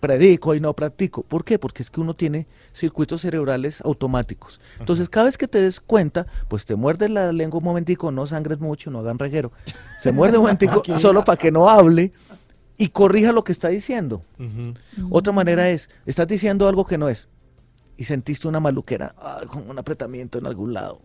predico 0.00 0.54
y 0.54 0.60
no 0.60 0.74
practico. 0.74 1.22
¿Por 1.22 1.42
qué? 1.42 1.58
Porque 1.58 1.82
es 1.82 1.88
que 1.88 2.02
uno 2.02 2.12
tiene 2.14 2.46
circuitos 2.74 3.22
cerebrales 3.22 3.80
automáticos. 3.80 4.60
Entonces, 4.78 5.08
cada 5.08 5.24
vez 5.24 5.38
que 5.38 5.48
te 5.48 5.62
des 5.62 5.80
cuenta, 5.80 6.26
pues 6.48 6.66
te 6.66 6.76
muerde 6.76 7.08
la 7.08 7.32
lengua 7.32 7.58
un 7.58 7.64
momentico, 7.64 8.12
no 8.12 8.26
sangres 8.26 8.60
mucho, 8.60 8.90
no 8.90 8.98
hagan 8.98 9.18
reguero. 9.18 9.50
Se 9.98 10.12
muerde 10.12 10.36
un 10.36 10.42
momentico 10.42 10.82
solo 10.98 11.24
para 11.24 11.38
que 11.38 11.50
no 11.50 11.70
hable 11.70 12.12
y 12.78 12.88
corrija 12.88 13.32
lo 13.32 13.44
que 13.44 13.52
está 13.52 13.68
diciendo. 13.68 14.24
Otra 15.10 15.32
manera 15.32 15.70
es, 15.70 15.90
estás 16.06 16.26
diciendo 16.26 16.68
algo 16.68 16.86
que 16.86 16.98
no 16.98 17.08
es 17.08 17.28
y 17.96 18.04
sentiste 18.04 18.48
una 18.48 18.60
maluquera, 18.60 19.14
ah, 19.18 19.42
con 19.46 19.68
un 19.68 19.78
apretamiento 19.78 20.38
en 20.38 20.46
algún 20.46 20.72
lado. 20.72 21.00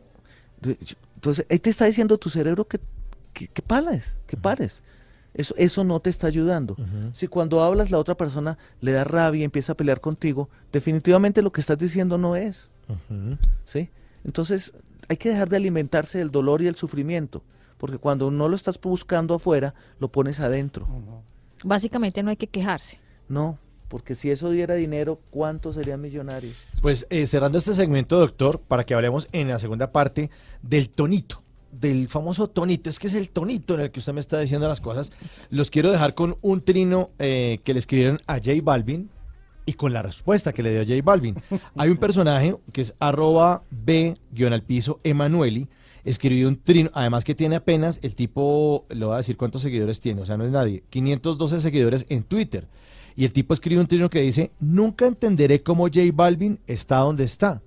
Entonces, 1.15 1.45
ahí 1.49 1.59
te 1.59 1.69
está 1.69 1.85
diciendo 1.85 2.17
tu 2.17 2.29
cerebro 2.29 2.65
que, 2.65 2.79
que, 3.33 3.47
que 3.47 3.61
pares, 3.61 4.15
que 4.25 4.37
pares. 4.37 4.81
Eso, 5.33 5.53
eso 5.57 5.83
no 5.83 5.99
te 5.99 6.09
está 6.09 6.25
ayudando. 6.25 6.75
Si 7.13 7.27
cuando 7.27 7.61
hablas 7.61 7.91
la 7.91 7.99
otra 7.99 8.15
persona 8.15 8.57
le 8.81 8.91
da 8.91 9.03
rabia 9.03 9.41
y 9.41 9.43
empieza 9.43 9.73
a 9.73 9.77
pelear 9.77 10.01
contigo, 10.01 10.49
definitivamente 10.71 11.43
lo 11.43 11.51
que 11.51 11.61
estás 11.61 11.77
diciendo 11.77 12.17
no 12.17 12.35
es. 12.35 12.71
¿sí? 13.63 13.91
Entonces, 14.23 14.73
hay 15.07 15.17
que 15.17 15.29
dejar 15.29 15.49
de 15.49 15.57
alimentarse 15.57 16.17
del 16.17 16.31
dolor 16.31 16.63
y 16.63 16.67
el 16.67 16.75
sufrimiento, 16.75 17.43
porque 17.77 17.99
cuando 17.99 18.31
no 18.31 18.47
lo 18.47 18.55
estás 18.55 18.81
buscando 18.81 19.35
afuera, 19.35 19.75
lo 19.99 20.07
pones 20.07 20.39
adentro. 20.39 20.87
Básicamente 21.63 22.23
no 22.23 22.29
hay 22.29 22.37
que 22.37 22.47
quejarse. 22.47 22.99
No, 23.27 23.59
porque 23.87 24.15
si 24.15 24.29
eso 24.29 24.51
diera 24.51 24.75
dinero, 24.75 25.19
¿cuántos 25.29 25.75
serían 25.75 26.01
millonarios? 26.01 26.55
Pues 26.81 27.07
eh, 27.09 27.25
cerrando 27.25 27.57
este 27.57 27.73
segmento, 27.73 28.19
doctor, 28.19 28.59
para 28.59 28.83
que 28.83 28.93
hablemos 28.93 29.27
en 29.31 29.47
la 29.47 29.59
segunda 29.59 29.91
parte 29.91 30.29
del 30.61 30.89
tonito, 30.89 31.41
del 31.71 32.09
famoso 32.09 32.49
tonito. 32.49 32.89
Es 32.89 32.99
que 32.99 33.07
es 33.07 33.13
el 33.13 33.29
tonito 33.29 33.75
en 33.75 33.81
el 33.81 33.91
que 33.91 33.99
usted 33.99 34.13
me 34.13 34.19
está 34.19 34.39
diciendo 34.39 34.67
las 34.67 34.81
cosas. 34.81 35.11
Los 35.49 35.71
quiero 35.71 35.91
dejar 35.91 36.15
con 36.15 36.37
un 36.41 36.61
trino 36.61 37.11
eh, 37.19 37.59
que 37.63 37.73
le 37.73 37.79
escribieron 37.79 38.19
a 38.27 38.35
J 38.35 38.51
Balvin 38.61 39.09
y 39.65 39.73
con 39.73 39.93
la 39.93 40.01
respuesta 40.01 40.53
que 40.53 40.63
le 40.63 40.71
dio 40.71 40.83
J 40.83 41.01
Balvin. 41.03 41.35
Hay 41.75 41.89
un 41.89 41.97
personaje 41.97 42.55
que 42.71 42.81
es 42.81 42.93
arroba 42.99 43.63
b 43.69 44.15
al 44.49 44.63
piso 44.63 44.99
Emanueli. 45.03 45.67
Escribió 46.03 46.47
un 46.47 46.61
trino, 46.61 46.89
además 46.93 47.23
que 47.23 47.35
tiene 47.35 47.57
apenas, 47.57 47.99
el 48.01 48.15
tipo, 48.15 48.85
le 48.89 49.05
voy 49.05 49.13
a 49.13 49.17
decir 49.17 49.37
cuántos 49.37 49.61
seguidores 49.61 49.99
tiene, 49.99 50.21
o 50.21 50.25
sea, 50.25 50.37
no 50.37 50.45
es 50.45 50.51
nadie, 50.51 50.83
512 50.89 51.59
seguidores 51.59 52.05
en 52.09 52.23
Twitter. 52.23 52.67
Y 53.15 53.25
el 53.25 53.33
tipo 53.33 53.53
escribe 53.53 53.81
un 53.81 53.87
trino 53.87 54.09
que 54.09 54.21
dice, 54.21 54.51
nunca 54.59 55.07
entenderé 55.07 55.63
cómo 55.63 55.87
J 55.87 56.01
Balvin 56.13 56.59
está 56.67 56.99
donde 56.99 57.23
está. 57.23 57.61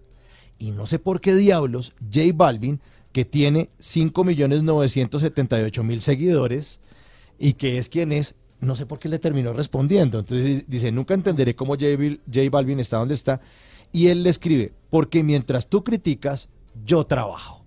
Y 0.59 0.71
no 0.71 0.87
sé 0.87 0.99
por 0.99 1.21
qué 1.21 1.35
diablos 1.35 1.93
J 2.13 2.31
Balvin, 2.35 2.81
que 3.13 3.25
tiene 3.25 3.71
5.978.000 3.81 5.99
seguidores 5.99 6.81
y 7.39 7.55
que 7.55 7.79
es 7.79 7.89
quien 7.89 8.13
es, 8.13 8.35
no 8.61 8.77
sé 8.77 8.87
por 8.87 8.99
qué 8.99 9.09
le 9.09 9.19
terminó 9.19 9.53
respondiendo. 9.53 10.21
Entonces 10.21 10.65
dice, 10.69 10.93
nunca 10.93 11.15
entenderé 11.15 11.57
cómo 11.57 11.75
J, 11.75 11.87
Balvin 12.51 12.79
está 12.79 12.99
donde 12.99 13.15
está. 13.15 13.41
Y 13.91 14.09
él 14.09 14.23
le 14.23 14.29
escribe, 14.31 14.73
porque 14.91 15.25
mientras 15.25 15.69
tú 15.69 15.83
criticas, 15.83 16.49
yo 16.85 17.05
trabajo. 17.05 17.60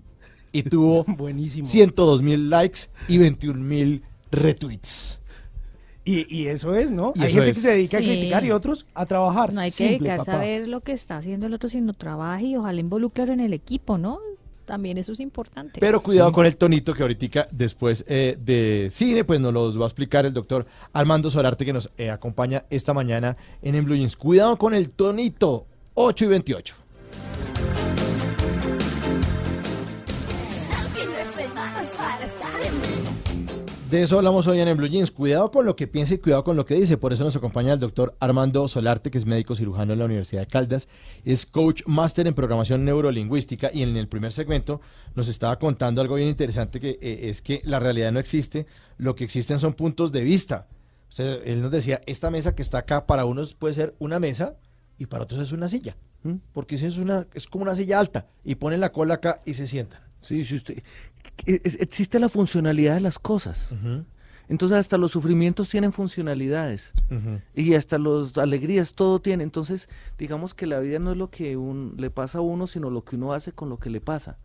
Y 0.53 0.63
tuvo 0.63 1.03
Buenísimo. 1.07 1.65
102 1.67 2.21
mil 2.21 2.49
likes 2.49 2.81
y 3.09 3.17
21 3.17 3.59
mil 3.61 4.03
retweets. 4.31 5.19
Y, 6.05 6.25
y 6.35 6.47
eso 6.47 6.75
es, 6.75 6.91
¿no? 6.91 7.13
Y 7.15 7.21
Hay 7.23 7.29
gente 7.31 7.49
es. 7.49 7.57
que 7.57 7.61
se 7.63 7.69
dedica 7.71 7.97
Sí. 7.99 8.03
a 8.03 8.07
criticar 8.07 8.45
y 8.45 8.51
otros 8.51 8.85
a 8.93 9.05
trabajar. 9.05 9.53
No 9.53 9.61
hay 9.61 9.71
que 9.71 9.77
Simple, 9.89 9.97
dedicarse 10.09 10.25
papá. 10.31 10.37
a 10.37 10.45
ver 10.45 10.67
lo 10.67 10.81
que 10.81 10.91
está 10.93 11.17
haciendo 11.17 11.45
el 11.47 11.53
otro, 11.53 11.69
sino 11.69 11.93
trabaje 11.93 12.45
y 12.45 12.55
ojalá 12.57 12.79
involucrarlo 12.79 13.33
en 13.33 13.39
el 13.39 13.53
equipo, 13.53 13.97
¿no? 13.97 14.19
También 14.65 14.97
eso 14.97 15.11
es 15.13 15.19
importante. 15.19 15.79
Pero 15.81 16.01
cuidado 16.01 16.31
con 16.31 16.45
el 16.45 16.55
tonito 16.55 16.93
que 16.93 17.01
ahorita 17.01 17.47
después 17.51 18.05
eh, 18.07 18.37
de 18.39 18.87
cine, 18.91 19.23
pues 19.25 19.39
nos 19.39 19.53
los 19.53 19.77
va 19.79 19.83
a 19.85 19.87
explicar 19.87 20.25
el 20.25 20.33
doctor 20.33 20.65
Armando 20.93 21.29
Solarte 21.29 21.65
que 21.65 21.73
nos 21.73 21.89
eh, 21.97 22.09
acompaña 22.09 22.63
esta 22.69 22.93
mañana 22.93 23.35
en 23.61 23.75
En 23.75 23.83
Blue 23.85 23.95
Jeans. 23.95 24.15
Cuidado 24.15 24.57
con 24.57 24.73
el 24.73 24.89
tonito, 24.91 25.65
8 25.95 26.25
y 26.25 26.27
28. 26.27 26.75
De 33.93 34.01
eso 34.01 34.17
hablamos 34.17 34.47
hoy 34.47 34.59
en, 34.59 34.67
en 34.67 34.75
Blue 34.75 34.87
Jeans. 34.87 35.11
Cuidado 35.11 35.51
con 35.51 35.67
lo 35.67 35.75
que 35.75 35.85
piensa 35.85 36.15
y 36.15 36.17
cuidado 36.17 36.43
con 36.43 36.55
lo 36.55 36.65
que 36.65 36.73
dice. 36.73 36.97
Por 36.97 37.13
eso 37.13 37.23
nos 37.23 37.35
acompaña 37.35 37.73
el 37.73 37.79
doctor 37.79 38.17
Armando 38.19 38.67
Solarte, 38.67 39.11
que 39.11 39.19
es 39.19 39.27
médico 39.27 39.55
cirujano 39.55 39.93
en 39.93 39.99
la 39.99 40.05
Universidad 40.05 40.41
de 40.41 40.47
Caldas. 40.47 40.87
Es 41.25 41.45
coach 41.45 41.83
máster 41.85 42.25
en 42.25 42.33
programación 42.33 42.85
neurolingüística 42.85 43.69
y 43.71 43.83
en 43.83 43.95
el 43.95 44.07
primer 44.07 44.31
segmento 44.31 44.81
nos 45.13 45.27
estaba 45.27 45.59
contando 45.59 46.01
algo 46.01 46.15
bien 46.15 46.27
interesante 46.27 46.79
que 46.79 46.97
eh, 47.03 47.29
es 47.29 47.43
que 47.43 47.61
la 47.65 47.79
realidad 47.79 48.11
no 48.11 48.19
existe. 48.19 48.65
Lo 48.97 49.13
que 49.13 49.25
existen 49.25 49.59
son 49.59 49.75
puntos 49.75 50.11
de 50.11 50.23
vista. 50.23 50.65
O 51.09 51.11
sea, 51.11 51.31
él 51.45 51.61
nos 51.61 51.69
decía, 51.69 52.01
esta 52.07 52.31
mesa 52.31 52.55
que 52.55 52.63
está 52.63 52.79
acá 52.79 53.05
para 53.05 53.25
unos 53.25 53.53
puede 53.53 53.75
ser 53.75 53.93
una 53.99 54.19
mesa 54.19 54.55
y 54.97 55.05
para 55.05 55.25
otros 55.25 55.39
es 55.39 55.51
una 55.51 55.69
silla. 55.69 55.97
¿Mm? 56.23 56.37
Porque 56.51 56.79
si 56.79 56.87
es, 56.87 56.97
una, 56.97 57.27
es 57.35 57.45
como 57.45 57.61
una 57.61 57.75
silla 57.75 57.99
alta 57.99 58.25
y 58.43 58.55
ponen 58.55 58.79
la 58.79 58.91
cola 58.91 59.13
acá 59.13 59.39
y 59.45 59.53
se 59.53 59.67
sientan. 59.67 60.01
Sí, 60.23 60.45
sí, 60.45 60.55
usted, 60.55 60.81
existe 61.45 62.19
la 62.19 62.29
funcionalidad 62.29 62.95
de 62.95 63.01
las 63.01 63.19
cosas. 63.19 63.73
Entonces 64.49 64.77
hasta 64.77 64.97
los 64.97 65.11
sufrimientos 65.11 65.69
tienen 65.69 65.93
funcionalidades 65.93 66.93
y 67.55 67.73
hasta 67.75 67.97
las 67.97 68.37
alegrías, 68.37 68.93
todo 68.93 69.19
tiene. 69.21 69.43
Entonces, 69.43 69.87
digamos 70.17 70.53
que 70.53 70.67
la 70.67 70.79
vida 70.79 70.99
no 70.99 71.11
es 71.11 71.17
lo 71.17 71.29
que 71.29 71.55
un- 71.55 71.95
le 71.97 72.09
pasa 72.11 72.39
a 72.39 72.41
uno, 72.41 72.67
sino 72.67 72.89
lo 72.89 73.03
que 73.05 73.15
uno 73.15 73.33
hace 73.33 73.53
con 73.53 73.69
lo 73.69 73.77
que 73.77 73.89
le 73.89 74.01
pasa. 74.01 74.37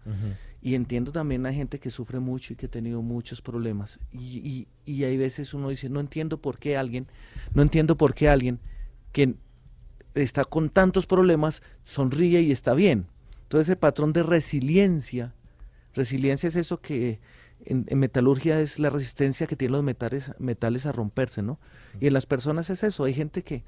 Y 0.62 0.74
entiendo 0.76 1.10
también 1.12 1.46
a 1.46 1.52
gente 1.52 1.78
que 1.80 1.90
sufre 1.90 2.20
mucho 2.20 2.52
y 2.52 2.56
que 2.56 2.66
ha 2.66 2.70
tenido 2.70 3.02
muchos 3.02 3.42
problemas. 3.42 3.98
Y, 4.12 4.38
y, 4.38 4.68
y 4.86 5.04
hay 5.04 5.16
veces 5.16 5.52
uno 5.52 5.68
dice, 5.68 5.88
no 5.88 5.98
entiendo 6.00 6.38
por 6.40 6.58
qué 6.58 6.76
alguien, 6.76 7.06
no 7.52 7.62
entiendo 7.62 7.96
por 7.96 8.14
qué 8.14 8.28
alguien 8.28 8.60
que 9.12 9.34
está 10.14 10.44
con 10.44 10.70
tantos 10.70 11.06
problemas 11.06 11.60
sonríe 11.84 12.40
y 12.40 12.52
está 12.52 12.72
bien. 12.74 13.06
Entonces 13.42 13.68
ese 13.68 13.76
patrón 13.76 14.12
de 14.12 14.22
resiliencia, 14.22 15.34
resiliencia 15.98 16.48
es 16.48 16.56
eso 16.56 16.80
que 16.80 17.20
en, 17.64 17.84
en 17.88 17.98
metalurgia 17.98 18.60
es 18.60 18.78
la 18.78 18.90
resistencia 18.90 19.46
que 19.46 19.56
tienen 19.56 19.72
los 19.72 19.84
metales, 19.84 20.32
metales 20.38 20.86
a 20.86 20.92
romperse, 20.92 21.42
¿no? 21.42 21.58
Y 22.00 22.06
en 22.06 22.14
las 22.14 22.26
personas 22.26 22.70
es 22.70 22.82
eso, 22.82 23.04
hay 23.04 23.14
gente 23.14 23.42
que, 23.42 23.64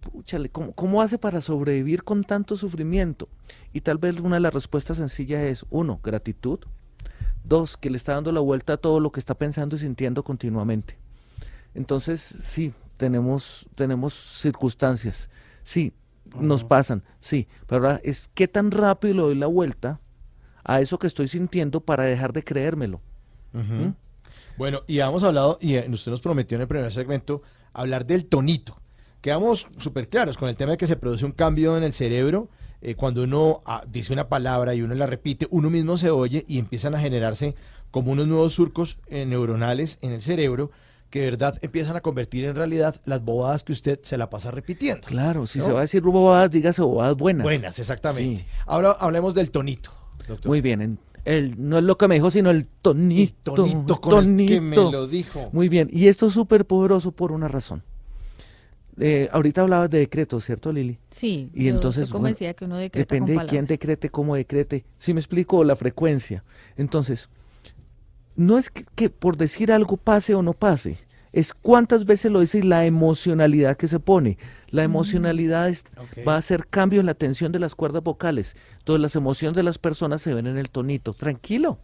púchale, 0.00 0.50
¿cómo, 0.50 0.72
cómo 0.72 1.00
hace 1.00 1.18
para 1.18 1.40
sobrevivir 1.40 2.02
con 2.04 2.24
tanto 2.24 2.56
sufrimiento? 2.56 3.28
Y 3.72 3.80
tal 3.80 3.98
vez 3.98 4.20
una 4.20 4.36
de 4.36 4.40
las 4.40 4.54
respuestas 4.54 4.98
sencillas 4.98 5.42
es, 5.42 5.66
uno, 5.70 6.00
gratitud, 6.02 6.58
dos, 7.44 7.76
que 7.76 7.90
le 7.90 7.96
está 7.96 8.14
dando 8.14 8.32
la 8.32 8.40
vuelta 8.40 8.74
a 8.74 8.76
todo 8.76 9.00
lo 9.00 9.12
que 9.12 9.20
está 9.20 9.34
pensando 9.34 9.76
y 9.76 9.78
sintiendo 9.78 10.22
continuamente. 10.22 10.98
Entonces, 11.74 12.20
sí, 12.20 12.72
tenemos, 12.96 13.66
tenemos 13.74 14.12
circunstancias, 14.12 15.30
sí, 15.62 15.92
nos 16.38 16.64
pasan, 16.64 17.02
sí, 17.20 17.48
pero 17.66 17.82
ahora 17.82 18.00
es 18.04 18.30
qué 18.34 18.48
tan 18.48 18.70
rápido 18.70 19.14
le 19.14 19.22
doy 19.22 19.34
la 19.34 19.46
vuelta 19.46 20.00
a 20.64 20.80
eso 20.80 20.98
que 20.98 21.06
estoy 21.06 21.28
sintiendo 21.28 21.80
para 21.80 22.04
dejar 22.04 22.32
de 22.32 22.44
creérmelo. 22.44 23.00
¿Mm? 23.52 23.90
Bueno, 24.56 24.82
y 24.86 25.00
hemos 25.00 25.22
hablado, 25.22 25.58
y 25.60 25.74
eh, 25.74 25.88
usted 25.90 26.10
nos 26.10 26.20
prometió 26.20 26.56
en 26.56 26.62
el 26.62 26.68
primer 26.68 26.92
segmento, 26.92 27.42
hablar 27.72 28.06
del 28.06 28.26
tonito. 28.26 28.80
Quedamos 29.20 29.66
súper 29.78 30.08
claros 30.08 30.36
con 30.36 30.48
el 30.48 30.56
tema 30.56 30.72
de 30.72 30.76
que 30.76 30.86
se 30.86 30.96
produce 30.96 31.24
un 31.24 31.32
cambio 31.32 31.76
en 31.76 31.84
el 31.84 31.92
cerebro. 31.92 32.48
eh, 32.80 32.96
cuando 32.96 33.22
uno 33.22 33.60
ah, 33.64 33.84
dice 33.88 34.12
una 34.12 34.28
palabra 34.28 34.74
y 34.74 34.82
uno 34.82 34.94
la 34.94 35.06
repite, 35.06 35.46
uno 35.50 35.70
mismo 35.70 35.96
se 35.96 36.10
oye 36.10 36.44
y 36.48 36.58
empiezan 36.58 36.96
a 36.96 37.00
generarse 37.00 37.54
como 37.92 38.10
unos 38.10 38.26
nuevos 38.26 38.54
surcos 38.54 38.98
eh, 39.06 39.24
neuronales 39.24 39.98
en 40.02 40.10
el 40.10 40.22
cerebro 40.22 40.72
que 41.08 41.20
de 41.20 41.26
verdad 41.26 41.58
empiezan 41.60 41.94
a 41.94 42.00
convertir 42.00 42.46
en 42.46 42.56
realidad 42.56 42.96
las 43.04 43.22
bobadas 43.22 43.62
que 43.62 43.72
usted 43.72 44.00
se 44.02 44.16
la 44.16 44.30
pasa 44.30 44.50
repitiendo. 44.50 45.06
Claro, 45.06 45.46
si 45.46 45.58
¿No? 45.58 45.66
se 45.66 45.72
va 45.72 45.80
a 45.80 45.82
decir 45.82 46.00
bobadas, 46.00 46.50
dígase 46.50 46.80
bobadas 46.80 47.16
buenas. 47.16 47.44
Buenas, 47.44 47.78
exactamente. 47.78 48.42
Sí. 48.42 48.46
Ahora 48.64 48.92
hablemos 48.92 49.34
del 49.34 49.50
tonito. 49.50 49.92
Doctor. 50.26 50.48
Muy 50.50 50.60
bien, 50.60 50.80
en- 50.82 50.98
el, 51.24 51.54
no 51.56 51.78
es 51.78 51.84
lo 51.84 51.96
que 51.96 52.08
me 52.08 52.16
dijo, 52.16 52.30
sino 52.32 52.50
el 52.50 52.62
Y 52.62 52.66
tonito. 52.82 53.54
tonito 53.54 54.00
con 54.00 54.40
el 54.40 54.46
que 54.46 54.60
me 54.60 54.76
lo 54.76 55.06
dijo. 55.06 55.50
Muy 55.52 55.68
bien, 55.68 55.88
y 55.92 56.08
esto 56.08 56.26
es 56.26 56.32
súper 56.32 56.64
poderoso 56.64 57.12
por 57.12 57.30
una 57.32 57.46
razón. 57.48 57.82
Eh, 58.98 59.28
ahorita 59.32 59.62
hablabas 59.62 59.88
de 59.88 59.98
decretos, 60.00 60.44
¿cierto, 60.44 60.70
Lili? 60.72 60.98
Sí, 61.10 61.48
Y 61.54 61.64
yo 61.64 61.70
entonces, 61.70 62.10
bueno, 62.10 62.24
convencida 62.24 62.52
que 62.54 62.64
uno 62.66 62.76
decreta 62.76 63.14
Depende 63.14 63.34
con 63.34 63.44
de 63.44 63.48
quién 63.48 63.64
decrete, 63.64 64.10
cómo 64.10 64.34
decrete. 64.34 64.84
Si 64.98 65.14
me 65.14 65.20
explico, 65.20 65.64
la 65.64 65.76
frecuencia. 65.76 66.44
Entonces, 66.76 67.30
no 68.36 68.58
es 68.58 68.68
que, 68.68 68.84
que 68.94 69.08
por 69.08 69.36
decir 69.36 69.72
algo 69.72 69.96
pase 69.96 70.34
o 70.34 70.42
no 70.42 70.52
pase, 70.52 70.98
es 71.32 71.52
cuántas 71.54 72.04
veces 72.04 72.30
lo 72.30 72.40
dice 72.40 72.58
y 72.58 72.62
la 72.62 72.84
emocionalidad 72.86 73.76
que 73.76 73.88
se 73.88 73.98
pone. 74.00 74.38
La 74.68 74.82
emocionalidad 74.84 75.68
es- 75.68 75.84
va 76.26 76.34
a 76.34 76.38
hacer 76.38 76.66
cambio 76.68 77.00
en 77.00 77.06
la 77.06 77.14
tensión 77.14 77.52
de 77.52 77.58
las 77.58 77.74
cuerdas 77.74 78.02
vocales. 78.02 78.56
Entonces 78.78 79.00
las 79.00 79.16
emociones 79.16 79.56
de 79.56 79.62
las 79.62 79.78
personas 79.78 80.20
se 80.22 80.34
ven 80.34 80.46
en 80.46 80.58
el 80.58 80.70
tonito. 80.70 81.14
Tranquilo. 81.14 81.78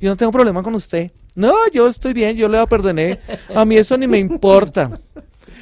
Yo 0.00 0.10
no 0.10 0.16
tengo 0.16 0.32
problema 0.32 0.62
con 0.62 0.74
usted. 0.74 1.10
No, 1.34 1.54
yo 1.72 1.88
estoy 1.88 2.12
bien, 2.12 2.36
yo 2.36 2.48
le 2.48 2.66
perdoné. 2.66 3.18
A 3.54 3.64
mí 3.64 3.76
eso 3.76 3.96
ni 3.96 4.06
me 4.06 4.18
importa. 4.18 4.90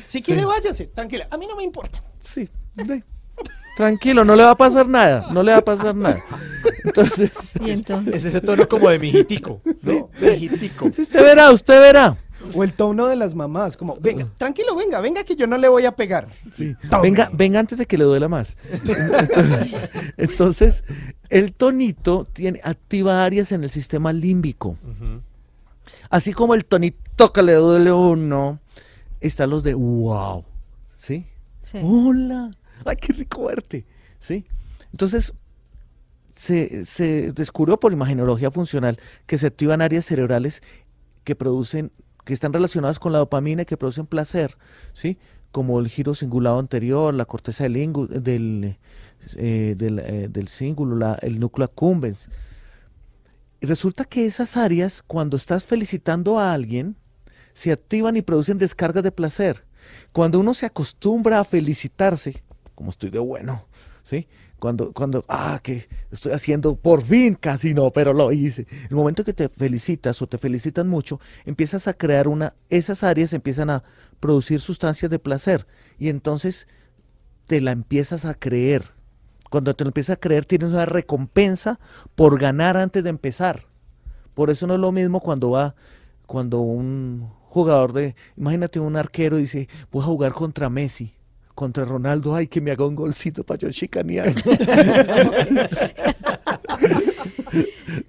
Si 0.09 0.23
quiere, 0.23 0.45
váyase, 0.45 0.87
tranquila. 0.87 1.29
A 1.31 1.37
mí 1.37 1.47
no 1.47 1.55
me 1.57 1.63
importa. 1.63 2.03
Sí, 2.19 2.49
ve. 2.75 3.05
Tranquilo, 3.77 4.25
no 4.25 4.35
le 4.37 4.43
va 4.43 4.51
a 4.51 4.57
pasar 4.57 4.89
nada, 4.89 5.29
no 5.33 5.43
le 5.43 5.53
va 5.53 5.59
a 5.59 5.65
pasar 5.65 5.95
nada. 5.95 6.19
Entonces, 6.85 7.31
Y 7.65 7.71
entonces, 7.71 8.15
Es 8.17 8.25
ese 8.27 8.41
tono 8.41 8.69
como 8.69 8.91
de 8.91 8.99
mijitico, 8.99 9.63
¿no? 9.83 10.11
Mijitico. 10.21 10.87
usted 10.87 11.23
verá, 11.23 11.51
usted 11.53 11.81
verá. 11.81 12.17
O 12.55 12.65
el 12.65 12.73
tono 12.73 13.07
de 13.07 13.17
las 13.17 13.35
mamás, 13.35 13.77
como, 13.77 13.97
venga, 13.97 14.29
tranquilo, 14.39 14.75
venga, 14.77 15.01
venga 15.01 15.25
que 15.25 15.37
yo 15.37 15.47
no 15.47 15.59
le 15.59 15.69
voy 15.69 15.87
a 15.87 15.93
pegar. 15.93 16.29
Venga, 17.03 17.31
venga 17.33 17.61
antes 17.61 17.79
de 17.79 17.87
que 17.87 17.99
le 17.99 18.05
duela 18.05 18.29
más. 18.29 18.57
Entonces, 18.73 19.71
entonces, 20.17 20.85
el 21.29 21.53
tonito 21.53 22.25
tiene, 22.25 22.61
activa 22.63 23.25
áreas 23.25 23.53
en 23.53 23.65
el 23.65 23.71
sistema 23.71 24.13
límbico. 24.13 24.77
Así 26.09 26.33
como 26.33 26.55
el 26.55 26.65
tonito 26.65 27.33
que 27.33 27.43
le 27.43 27.55
duele 27.55 27.93
uno, 27.93 28.61
están 29.21 29.51
los 29.51 29.63
de 29.63 29.75
wow. 29.75 30.45
¿Sí? 30.97 31.27
sí. 31.63 31.79
Hola. 31.83 32.51
Ay, 32.85 32.97
qué 32.97 33.13
rico 33.13 33.47
verte. 33.47 33.85
¿Sí? 34.19 34.45
Entonces, 34.93 35.35
se, 36.35 36.85
se 36.85 37.33
descubrió 37.33 37.79
por 37.79 37.93
imagenología 37.93 38.51
funcional 38.51 38.99
que 39.27 39.39
se 39.39 39.47
activan 39.47 39.83
áreas 39.83 40.07
cerebrales 40.07 40.63
que 41.25 41.35
producen, 41.35 41.93
que 42.25 42.33
están 42.35 42.53
relacionadas 42.53 42.99
con 42.99 43.13
la 43.13 43.19
dopamina 43.19 43.63
y 43.63 43.67
que 43.67 43.77
producen 43.77 44.07
placer, 44.07 44.57
¿sí? 44.93 45.19
Como 45.53 45.81
el 45.81 45.89
giro 45.89 46.15
cingulado 46.15 46.59
anterior, 46.59 47.13
la 47.15 47.25
corteza 47.25 47.65
del, 47.65 47.77
ingu- 47.77 48.09
del, 48.09 48.77
eh, 49.37 49.77
eh, 49.79 50.29
del 50.31 50.49
cíngulo, 50.49 50.97
la- 50.97 51.19
el 51.23 51.41
núcleo 51.41 51.65
accumbens. 51.65 52.29
Resulta 53.61 54.05
que 54.05 54.27
esas 54.27 54.57
áreas, 54.57 55.03
cuando 55.03 55.37
estás 55.37 55.65
felicitando 55.65 56.39
a 56.39 56.53
alguien, 56.53 56.97
se 57.53 57.73
activan 57.73 58.17
y 58.17 58.23
producen 58.23 58.59
descargas 58.59 59.03
de 59.03 59.13
placer. 59.13 59.65
Cuando 60.13 60.39
uno 60.41 60.55
se 60.55 60.67
acostumbra 60.67 61.41
a 61.41 61.45
felicitarse, 61.45 62.43
como 62.75 62.91
estoy 62.91 63.11
de 63.11 63.19
bueno, 63.19 63.67
¿sí? 64.03 64.29
Cuando, 64.61 64.93
cuando, 64.93 65.25
ah, 65.27 65.59
que 65.63 65.89
estoy 66.13 66.33
haciendo 66.33 66.77
por 66.77 67.03
fin, 67.03 67.35
casi 67.35 67.75
no, 67.75 67.91
pero 67.91 68.13
lo 68.13 68.31
hice. 68.31 68.67
El 68.89 68.95
momento 68.95 69.25
que 69.25 69.33
te 69.33 69.49
felicitas 69.49 70.21
o 70.21 70.27
te 70.27 70.39
felicitan 70.39 70.87
mucho, 70.87 71.19
empiezas 71.47 71.89
a 71.89 71.95
crear 71.95 72.29
una, 72.29 72.55
esas 72.69 73.03
áreas 73.03 73.33
empiezan 73.33 73.71
a 73.71 73.83
producir 74.21 74.61
sustancias 74.61 75.11
de 75.11 75.19
placer 75.19 75.67
y 75.99 76.11
entonces 76.11 76.69
te 77.47 77.61
la 77.61 77.73
empiezas 77.73 78.27
a 78.27 78.35
creer. 78.35 78.85
Cuando 79.49 79.75
te 79.75 79.83
lo 79.83 79.89
empiezas 79.89 80.15
a 80.15 80.21
creer, 80.21 80.45
tienes 80.45 80.71
una 80.71 80.87
recompensa 80.87 81.81
por 82.15 82.39
ganar 82.39 82.77
antes 82.77 83.03
de 83.03 83.11
empezar. 83.11 83.67
Por 84.35 84.51
eso 84.51 84.67
no 84.67 84.75
es 84.75 84.81
lo 84.81 84.93
mismo 84.93 85.21
cuando 85.21 85.51
va, 85.51 85.75
cuando 86.27 86.61
un 86.61 87.31
jugador 87.49 87.95
de, 87.95 88.15
imagínate 88.37 88.79
un 88.79 88.97
arquero 88.97 89.39
dice, 89.39 89.69
voy 89.91 90.03
a 90.03 90.07
jugar 90.07 90.33
contra 90.33 90.71
Messi, 90.71 91.15
contra 91.61 91.85
Ronaldo, 91.85 92.35
ay, 92.35 92.47
que 92.47 92.59
me 92.63 92.71
haga 92.71 92.87
un 92.87 92.95
golcito 92.97 93.45
para 93.45 93.59
yo 93.59 93.71
chicanear. 93.71 94.33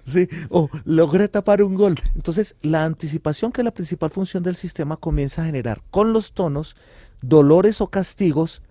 sí, 0.06 0.26
o 0.48 0.70
logré 0.86 1.28
tapar 1.28 1.62
un 1.62 1.74
gol. 1.74 1.96
Entonces, 2.14 2.56
la 2.62 2.84
anticipación, 2.84 3.52
que 3.52 3.60
es 3.60 3.64
la 3.66 3.70
principal 3.74 4.08
función 4.08 4.42
del 4.42 4.56
sistema, 4.56 4.96
comienza 4.96 5.42
a 5.42 5.44
generar 5.44 5.82
con 5.90 6.14
los 6.14 6.32
tonos 6.32 6.76
dolores 7.20 7.82
o 7.82 7.88
castigos 7.88 8.62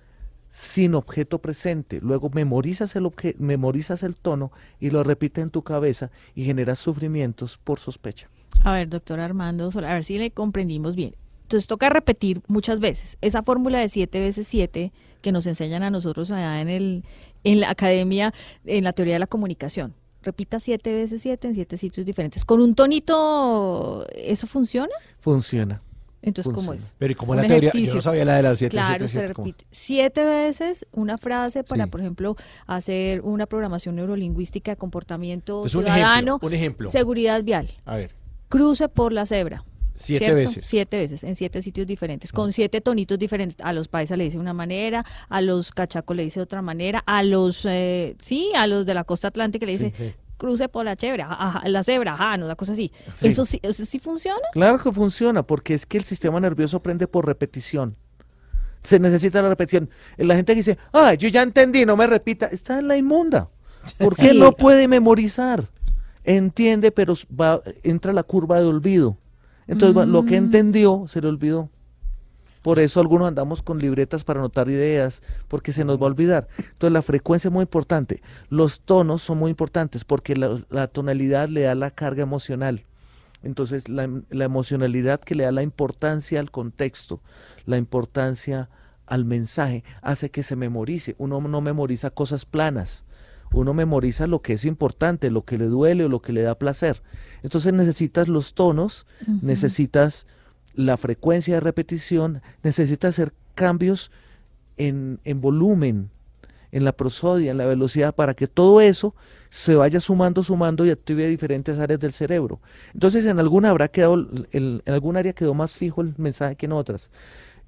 sin 0.50 0.96
objeto 0.96 1.38
presente. 1.40 2.00
Luego 2.02 2.32
memorizas 2.32 2.96
el, 2.96 3.04
obje- 3.06 3.36
memorizas 3.38 4.02
el 4.02 4.16
tono 4.16 4.52
y 4.80 4.90
lo 4.90 5.04
repites 5.04 5.44
en 5.44 5.52
tu 5.52 5.62
cabeza 5.62 6.10
y 6.34 6.44
generas 6.44 6.80
sufrimientos 6.80 7.60
por 7.64 7.80
sospecha. 7.80 8.30
A 8.64 8.74
ver, 8.74 8.90
doctor 8.90 9.20
Armando, 9.20 9.70
a 9.76 9.94
ver 9.94 10.04
si 10.04 10.18
le 10.18 10.32
comprendimos 10.32 10.96
bien. 10.96 11.14
Entonces 11.52 11.68
toca 11.68 11.90
repetir 11.90 12.42
muchas 12.48 12.80
veces 12.80 13.18
esa 13.20 13.42
fórmula 13.42 13.78
de 13.80 13.90
7 13.90 14.22
veces 14.22 14.48
7 14.48 14.94
que 15.22 15.32
nos 15.34 15.46
enseñan 15.48 15.84
a 15.84 15.90
nosotros 15.90 16.32
allá 16.32 16.62
en, 16.62 16.70
el, 16.70 17.04
en 17.44 17.60
la 17.60 17.70
academia, 17.70 18.34
en 18.64 18.86
la 18.86 18.94
teoría 18.94 19.16
de 19.16 19.20
la 19.20 19.28
comunicación. 19.28 19.94
Repita 20.24 20.60
7 20.62 20.94
veces 20.96 21.22
7 21.22 21.50
en 21.50 21.54
7 21.56 21.76
sitios 21.76 22.06
diferentes. 22.06 22.46
¿Con 22.46 22.62
un 22.62 22.74
tonito 22.74 24.08
eso 24.16 24.48
funciona? 24.48 24.94
Funciona. 25.20 25.82
Entonces, 26.22 26.54
¿cómo 26.54 26.72
es? 26.72 26.96
Pero 26.98 27.12
¿y 27.12 27.16
cómo 27.16 27.34
Un 27.34 27.40
la 27.40 27.42
teoría? 27.42 27.60
Yo 27.64 27.68
ejercicio. 27.68 27.96
no 27.96 28.02
sabía 28.02 28.24
la 28.24 28.36
de 28.38 28.44
las 28.44 28.58
7, 28.60 28.72
Claro, 28.72 29.08
se 29.10 29.28
repite 29.28 29.66
siete 29.72 30.24
veces 30.24 30.86
una 30.94 31.18
frase 31.18 31.66
para, 31.66 31.84
Sí. 31.84 31.90
por 31.92 32.00
ejemplo, 32.00 32.38
hacer 32.66 33.20
una 33.24 33.46
programación 33.46 33.98
neurolingüística 33.98 34.72
de 34.72 34.78
comportamiento 34.78 35.64
Pues 35.64 35.76
un 35.76 35.84
ciudadano, 35.84 36.36
ejemplo, 36.38 36.48
un 36.48 36.54
ejemplo. 36.54 36.88
seguridad 36.88 37.44
vial, 37.44 37.68
A 37.84 37.98
ver, 37.98 38.16
cruce 38.48 38.88
por 38.88 39.12
la 39.12 39.26
cebra. 39.26 39.66
Siete 40.02 40.26
¿cierto? 40.26 40.38
veces. 40.38 40.66
Siete 40.66 40.98
veces, 40.98 41.24
en 41.24 41.36
siete 41.36 41.62
sitios 41.62 41.88
diferentes, 41.88 42.32
con 42.32 42.52
siete 42.52 42.82
tonitos 42.82 43.18
diferentes. 43.20 43.58
A 43.64 43.74
los 43.74 43.88
paisas 43.88 44.18
le 44.18 44.26
dice 44.26 44.38
una 44.38 44.54
manera, 44.54 45.06
a 45.30 45.42
los 45.42 45.72
cachacos 45.72 46.16
le 46.16 46.24
dice 46.24 46.42
otra 46.42 46.62
manera, 46.62 47.04
a 47.06 47.24
los, 47.24 47.66
eh, 47.66 48.16
sí, 48.22 48.52
a 48.56 48.68
los 48.68 48.86
de 48.86 48.94
la 48.94 49.04
costa 49.04 49.30
atlántica 49.30 49.66
le 49.66 49.72
dice, 49.74 49.92
Sí, 49.96 50.10
sí. 50.10 50.14
cruce 50.38 50.68
por 50.70 50.86
la 50.86 50.96
cebra, 50.96 51.28
ajá, 51.32 51.68
la 51.70 51.84
cebra, 51.84 52.14
ajá, 52.14 52.38
no, 52.38 52.46
una 52.46 52.56
cosa 52.56 52.74
así. 52.74 52.92
Sí. 53.20 53.28
¿Eso, 53.28 53.46
sí, 53.46 53.60
¿Eso 53.62 53.86
sí 53.86 54.00
funciona? 54.00 54.42
Claro 54.54 54.80
que 54.80 54.92
funciona, 54.92 55.44
porque 55.44 55.74
es 55.74 55.86
que 55.86 55.98
el 55.98 56.04
sistema 56.04 56.40
nervioso 56.40 56.78
aprende 56.78 57.08
por 57.08 57.26
repetición. 57.26 57.96
Se 58.84 58.98
necesita 58.98 59.42
la 59.44 59.50
repetición. 59.50 59.92
La 60.18 60.36
gente 60.36 60.54
que 60.54 60.58
dice, 60.58 60.78
ah, 60.92 61.14
yo 61.14 61.30
ya 61.30 61.44
entendí, 61.44 61.86
no 61.86 61.96
me 61.96 62.08
repita, 62.08 62.48
está 62.48 62.80
en 62.80 62.88
la 62.88 62.98
inmunda. 62.98 63.50
Porque 64.00 64.30
Sí. 64.32 64.38
no 64.40 64.54
puede 64.54 64.88
memorizar. 64.88 65.66
Entiende, 66.24 66.92
pero 66.92 67.14
va, 67.40 67.62
entra 67.84 68.14
la 68.14 68.24
curva 68.24 68.60
de 68.60 68.66
olvido. 68.66 69.18
Entonces 69.72 70.08
lo 70.08 70.26
que 70.26 70.40
Mm. 70.40 70.44
entendió 70.46 71.06
se 71.08 71.22
le 71.22 71.28
olvidó. 71.28 71.70
Por 72.62 72.78
eso 72.78 73.00
algunos 73.00 73.28
andamos 73.28 73.64
con 73.64 73.80
libretas 73.80 74.24
para 74.24 74.40
anotar 74.40 74.70
ideas, 74.70 75.24
porque 75.48 75.72
se 75.72 75.84
nos 75.84 75.98
va 75.98 76.04
a 76.04 76.10
olvidar. 76.12 76.48
Entonces 76.60 76.92
la 76.94 77.02
frecuencia 77.02 77.48
es 77.48 77.52
muy 77.52 77.64
importante. 77.64 78.22
Los 78.50 78.82
tonos 78.82 79.24
son 79.24 79.40
muy 79.40 79.50
importantes 79.50 80.06
porque 80.06 80.36
la, 80.36 80.60
la 80.70 80.86
tonalidad 80.88 81.50
le 81.50 81.62
da 81.62 81.74
la 81.74 81.90
carga 81.90 82.22
emocional. 82.22 82.84
Entonces 83.42 83.90
la, 83.90 84.08
la 84.30 84.46
emocionalidad 84.46 85.20
que 85.22 85.34
le 85.34 85.46
da 85.46 85.52
la 85.52 85.64
importancia 85.64 86.40
al 86.40 86.52
contexto, 86.52 87.20
la 87.66 87.78
importancia 87.78 88.70
al 89.08 89.26
mensaje, 89.26 89.84
hace 90.04 90.30
que 90.30 90.44
se 90.44 90.56
memorice. 90.56 91.16
Uno 91.18 91.42
no 91.42 91.62
memoriza 91.62 92.12
cosas 92.12 92.46
planas. 92.46 93.04
Uno 93.54 93.74
memoriza 93.74 94.28
lo 94.28 94.42
que 94.42 94.54
es 94.54 94.66
importante, 94.66 95.30
lo 95.30 95.44
que 95.44 95.58
le 95.58 95.66
duele 95.66 96.06
o 96.06 96.10
lo 96.10 96.22
que 96.22 96.32
le 96.34 96.42
da 96.42 96.56
placer. 96.56 97.02
Entonces 97.44 97.74
necesitas 97.74 98.28
los 98.28 98.54
tonos, 98.54 99.06
necesitas 99.42 100.26
la 100.74 100.96
frecuencia 100.98 101.56
de 101.56 101.60
repetición, 101.60 102.42
necesitas 102.64 103.16
hacer 103.16 103.34
cambios 103.56 104.10
en, 104.78 105.20
en 105.26 105.42
volumen, 105.42 106.10
en 106.72 106.86
la 106.86 106.94
prosodia, 106.94 107.52
en 107.52 107.58
la 107.58 107.66
velocidad, 107.66 108.16
para 108.16 108.34
que 108.34 108.48
todo 108.48 108.80
eso 108.80 109.14
se 109.50 109.76
vaya 109.76 110.00
sumando, 110.00 110.42
sumando 110.44 110.86
y 110.86 110.90
active 110.90 111.28
diferentes 111.28 111.78
áreas 111.78 112.00
del 112.00 112.14
cerebro. 112.14 112.62
Entonces, 112.94 113.26
en 113.26 113.38
alguna 113.40 113.70
habrá 113.72 113.90
quedado, 113.90 114.14
el- 114.14 114.82
en 114.86 114.94
alguna 114.94 115.20
área 115.20 115.34
quedó 115.34 115.54
más 115.54 115.76
fijo 115.76 116.00
el 116.02 116.14
mensaje 116.18 116.56
que 116.56 116.68
en 116.68 116.72
otras. 116.72 117.12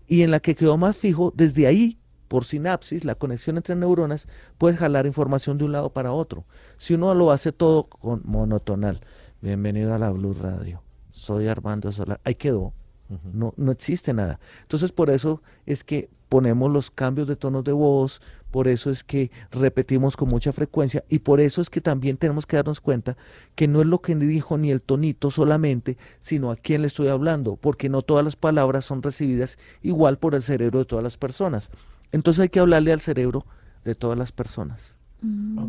Y 0.07 0.21
en 0.21 0.31
la 0.31 0.39
que 0.39 0.55
quedó 0.55 0.77
más 0.77 0.95
fijo, 0.95 1.33
desde 1.35 1.67
ahí, 1.67 1.97
por 2.33 2.45
sinapsis, 2.45 3.05
la 3.05 3.13
conexión 3.13 3.57
entre 3.57 3.75
neuronas, 3.75 4.27
puedes 4.57 4.79
jalar 4.79 5.05
información 5.05 5.59
de 5.59 5.65
un 5.65 5.71
lado 5.71 5.91
para 5.91 6.13
otro. 6.13 6.45
Si 6.79 6.95
uno 6.95 7.13
lo 7.13 7.31
hace 7.31 7.51
todo 7.51 7.83
con 7.83 8.23
monotonal, 8.25 9.01
bienvenido 9.39 9.93
a 9.93 9.99
la 9.99 10.09
Blue 10.09 10.33
Radio, 10.33 10.81
soy 11.11 11.47
Armando 11.47 11.91
Solar, 11.91 12.19
ahí 12.23 12.33
quedó. 12.33 12.73
No, 13.31 13.53
no 13.55 13.71
existe 13.71 14.13
nada. 14.13 14.39
Entonces, 14.63 14.91
por 14.91 15.11
eso 15.11 15.43
es 15.67 15.83
que 15.83 16.09
ponemos 16.27 16.71
los 16.71 16.89
cambios 16.89 17.27
de 17.27 17.35
tonos 17.35 17.63
de 17.65 17.71
voz, 17.71 18.19
por 18.49 18.67
eso 18.67 18.89
es 18.89 19.03
que 19.03 19.29
repetimos 19.51 20.17
con 20.17 20.29
mucha 20.29 20.51
frecuencia 20.51 21.03
y 21.09 21.19
por 21.19 21.39
eso 21.39 21.61
es 21.61 21.69
que 21.69 21.81
también 21.81 22.17
tenemos 22.17 22.47
que 22.47 22.55
darnos 22.55 22.81
cuenta 22.81 23.15
que 23.53 23.67
no 23.67 23.79
es 23.79 23.85
lo 23.85 24.01
que 24.01 24.15
dijo 24.15 24.57
ni 24.57 24.71
el 24.71 24.81
tonito 24.81 25.29
solamente, 25.29 25.99
sino 26.17 26.49
a 26.49 26.55
quién 26.55 26.81
le 26.81 26.87
estoy 26.87 27.09
hablando, 27.09 27.57
porque 27.57 27.89
no 27.89 28.01
todas 28.01 28.25
las 28.25 28.35
palabras 28.35 28.85
son 28.85 29.03
recibidas 29.03 29.59
igual 29.83 30.17
por 30.17 30.33
el 30.33 30.41
cerebro 30.41 30.79
de 30.79 30.85
todas 30.85 31.03
las 31.03 31.17
personas. 31.17 31.69
Entonces 32.13 32.43
hay 32.43 32.49
que 32.49 32.59
hablarle 32.59 32.93
al 32.93 33.01
cerebro 33.01 33.45
de 33.83 33.95
todas 33.95 34.17
las 34.17 34.31
personas. 34.31 34.95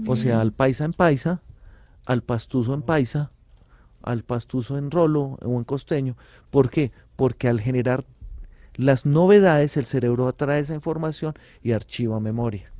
O 0.06 0.16
sea, 0.16 0.40
al 0.40 0.52
paisa 0.52 0.84
en 0.84 0.92
paisa, 0.92 1.42
al 2.06 2.22
pastuso 2.22 2.74
en 2.74 2.82
paisa, 2.82 3.30
al 4.02 4.24
pastuso 4.24 4.76
en 4.76 4.90
rolo 4.90 5.38
o 5.42 5.58
en 5.58 5.64
costeño. 5.64 6.16
¿Por 6.50 6.70
qué? 6.70 6.92
Porque 7.16 7.48
al 7.48 7.60
generar 7.60 8.04
las 8.74 9.06
novedades, 9.06 9.76
el 9.76 9.86
cerebro 9.86 10.28
atrae 10.28 10.60
esa 10.60 10.74
información 10.74 11.34
y 11.62 11.72
archiva 11.72 12.20
memoria. 12.20 12.72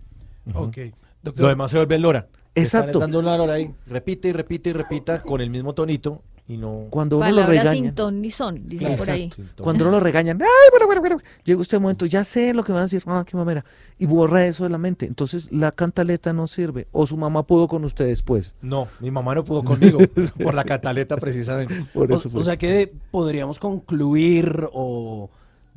Ok. 0.53 0.77
Lo 0.77 0.93
Doctor, 1.23 1.49
demás 1.49 1.71
se 1.71 1.79
vuelve 1.79 1.95
en 1.95 2.03
lora. 2.03 2.29
Exacto. 2.55 2.99
Están 2.99 3.01
dando 3.01 3.21
una 3.21 3.39
lora 3.39 3.55
ahí. 3.55 3.73
Repite 3.87 4.29
y 4.29 4.33
repite 4.33 4.71
y 4.71 4.73
repita 4.75 5.23
con 5.23 5.41
el 5.41 5.49
mismo 5.49 5.73
tonito 5.75 6.23
y 6.47 6.57
no... 6.59 6.89
Cuando 6.91 7.17
uno 7.17 7.27
lo 7.29 7.37
Palabras 7.37 7.65
regaña. 7.65 7.73
sin 7.73 7.95
ton 7.95 8.21
ni 8.21 8.29
son, 8.31 8.69
dicen 8.69 8.89
Exacto, 8.89 9.05
por 9.05 9.11
ahí. 9.15 9.31
sin 9.35 9.45
tono. 9.47 9.65
Cuando 9.65 9.85
uno 9.85 9.91
lo 9.93 10.01
regañan, 10.01 10.41
¡ay, 10.43 10.49
bueno, 10.71 10.87
bueno, 10.87 11.01
bueno! 11.01 11.19
Llega 11.45 11.61
usted 11.61 11.79
un 11.79 11.85
momento, 11.85 12.05
ya 12.07 12.23
sé 12.25 12.53
lo 12.53 12.63
que 12.65 12.73
me 12.73 12.75
va 12.77 12.81
a 12.81 12.85
decir, 12.85 13.03
¡ah, 13.07 13.25
qué 13.27 13.37
mamera! 13.37 13.65
Y 13.99 14.05
borra 14.07 14.47
eso 14.47 14.65
de 14.65 14.71
la 14.71 14.77
mente. 14.79 15.07
Entonces 15.07 15.51
la 15.51 15.73
cantaleta 15.73 16.33
no 16.35 16.47
sirve. 16.47 16.87
O 16.93 17.07
su 17.07 17.17
mamá 17.17 17.45
pudo 17.45 17.67
con 17.67 17.85
usted 17.85 18.07
después. 18.07 18.55
No, 18.61 18.89
mi 19.01 19.11
mamá 19.11 19.35
no 19.35 19.45
pudo 19.45 19.65
conmigo 19.65 19.99
por 20.43 20.55
la 20.55 20.65
cataleta 20.65 21.17
precisamente. 21.17 21.83
Por 21.95 22.13
O, 22.13 22.17
eso 22.17 22.29
fue. 22.29 22.41
o 22.43 22.45
sea 22.45 22.57
que 22.59 22.93
podríamos 23.11 23.59
concluir 23.59 24.69
o 24.73 25.31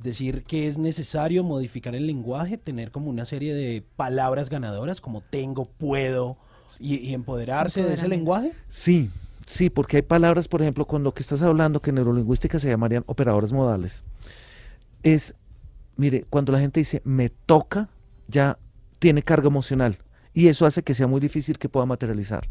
decir 0.03 0.43
que 0.43 0.67
es 0.67 0.77
necesario 0.77 1.43
modificar 1.43 1.95
el 1.95 2.05
lenguaje, 2.07 2.57
tener 2.57 2.91
como 2.91 3.09
una 3.09 3.25
serie 3.25 3.53
de 3.55 3.83
palabras 3.95 4.49
ganadoras 4.49 4.99
como 5.01 5.21
tengo, 5.21 5.65
puedo 5.65 6.37
y, 6.79 6.97
y 6.97 7.13
empoderarse 7.13 7.83
de 7.83 7.93
ese 7.93 8.07
lenguaje. 8.07 8.51
Sí, 8.67 9.09
sí, 9.47 9.71
porque 9.71 9.97
hay 9.97 10.03
palabras, 10.03 10.47
por 10.47 10.61
ejemplo, 10.61 10.85
con 10.85 11.03
lo 11.03 11.13
que 11.13 11.23
estás 11.23 11.41
hablando, 11.41 11.81
que 11.81 11.89
en 11.89 11.95
neurolingüística 11.95 12.59
se 12.59 12.67
llamarían 12.69 13.03
operadores 13.07 13.51
modales. 13.51 14.03
Es, 15.01 15.33
mire, 15.95 16.25
cuando 16.29 16.51
la 16.51 16.59
gente 16.59 16.79
dice 16.79 17.01
me 17.03 17.29
toca, 17.29 17.89
ya 18.27 18.59
tiene 18.99 19.23
carga 19.23 19.47
emocional. 19.47 19.97
Y 20.33 20.49
eso 20.49 20.67
hace 20.67 20.83
que 20.83 20.93
sea 20.93 21.07
muy 21.07 21.19
difícil 21.19 21.57
que 21.57 21.69
pueda 21.69 21.87
materializar. 21.87 22.47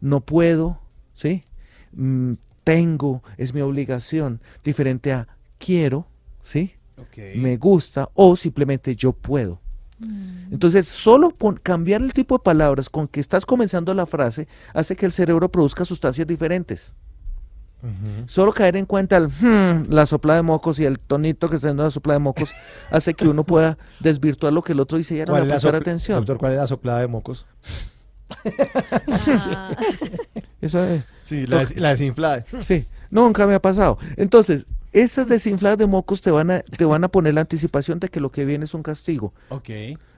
No 0.00 0.20
puedo, 0.20 0.80
¿sí? 1.14 1.44
Mm, 1.92 2.34
tengo, 2.64 3.22
es 3.38 3.54
mi 3.54 3.60
obligación. 3.62 4.40
Diferente 4.62 5.12
a 5.12 5.28
quiero, 5.58 6.06
¿sí? 6.42 6.74
Me 7.36 7.56
gusta 7.56 8.10
o 8.14 8.36
simplemente 8.36 8.94
yo 8.94 9.12
puedo. 9.12 9.60
Entonces, 10.50 10.88
solo 10.88 11.34
cambiar 11.62 12.02
el 12.02 12.12
tipo 12.12 12.36
de 12.38 12.42
palabras 12.44 12.88
con 12.88 13.08
que 13.08 13.20
estás 13.20 13.46
comenzando 13.46 13.94
la 13.94 14.04
frase 14.06 14.48
hace 14.74 14.96
que 14.96 15.06
el 15.06 15.12
cerebro 15.12 15.48
produzca 15.50 15.84
sustancias 15.84 16.26
diferentes. 16.26 16.94
Solo 18.26 18.52
caer 18.52 18.76
en 18.76 18.86
cuenta 18.86 19.16
el 19.16 19.26
"Hmm", 19.26 19.86
la 19.90 20.06
sopla 20.06 20.36
de 20.36 20.42
mocos 20.42 20.78
y 20.78 20.84
el 20.84 21.00
tonito 21.00 21.48
que 21.50 21.56
está 21.56 21.66
dando 21.68 21.82
la 21.82 21.90
sopla 21.90 22.12
de 22.12 22.20
mocos 22.20 22.50
hace 22.92 23.12
que 23.14 23.26
uno 23.26 23.42
pueda 23.44 23.76
desvirtuar 23.98 24.52
lo 24.52 24.62
que 24.62 24.72
el 24.72 24.78
otro 24.78 24.98
dice 24.98 25.14
y 25.14 25.18
ya 25.18 25.24
no 25.26 25.32
¿Cuál 25.32 25.42
le 25.42 25.46
es 25.48 25.50
la 25.50 25.54
prestar 25.70 25.74
atención. 25.80 26.18
Doctor, 26.18 26.38
¿cuál 26.38 26.52
es 26.52 26.58
la 26.58 26.66
soplada 26.68 27.00
de 27.00 27.08
mocos? 27.08 27.44
Ah, 29.56 29.70
Eso 30.60 30.84
es- 30.84 31.04
Sí, 31.22 31.46
la, 31.46 31.58
des- 31.58 31.76
la 31.76 31.88
desinflada. 31.90 32.44
sí, 32.62 32.86
nunca 33.10 33.46
me 33.46 33.54
ha 33.54 33.60
pasado. 33.62 33.98
Entonces, 34.16 34.66
esas 34.92 35.28
desinfladas 35.28 35.78
de 35.78 35.86
mocos 35.86 36.20
te 36.20 36.30
van 36.30 36.50
a, 36.50 36.60
te 36.62 36.84
van 36.84 37.04
a 37.04 37.08
poner 37.08 37.34
la 37.34 37.40
anticipación 37.42 37.98
de 37.98 38.08
que 38.08 38.20
lo 38.20 38.30
que 38.30 38.44
viene 38.44 38.64
es 38.64 38.74
un 38.74 38.82
castigo. 38.82 39.32
Ok. 39.48 39.70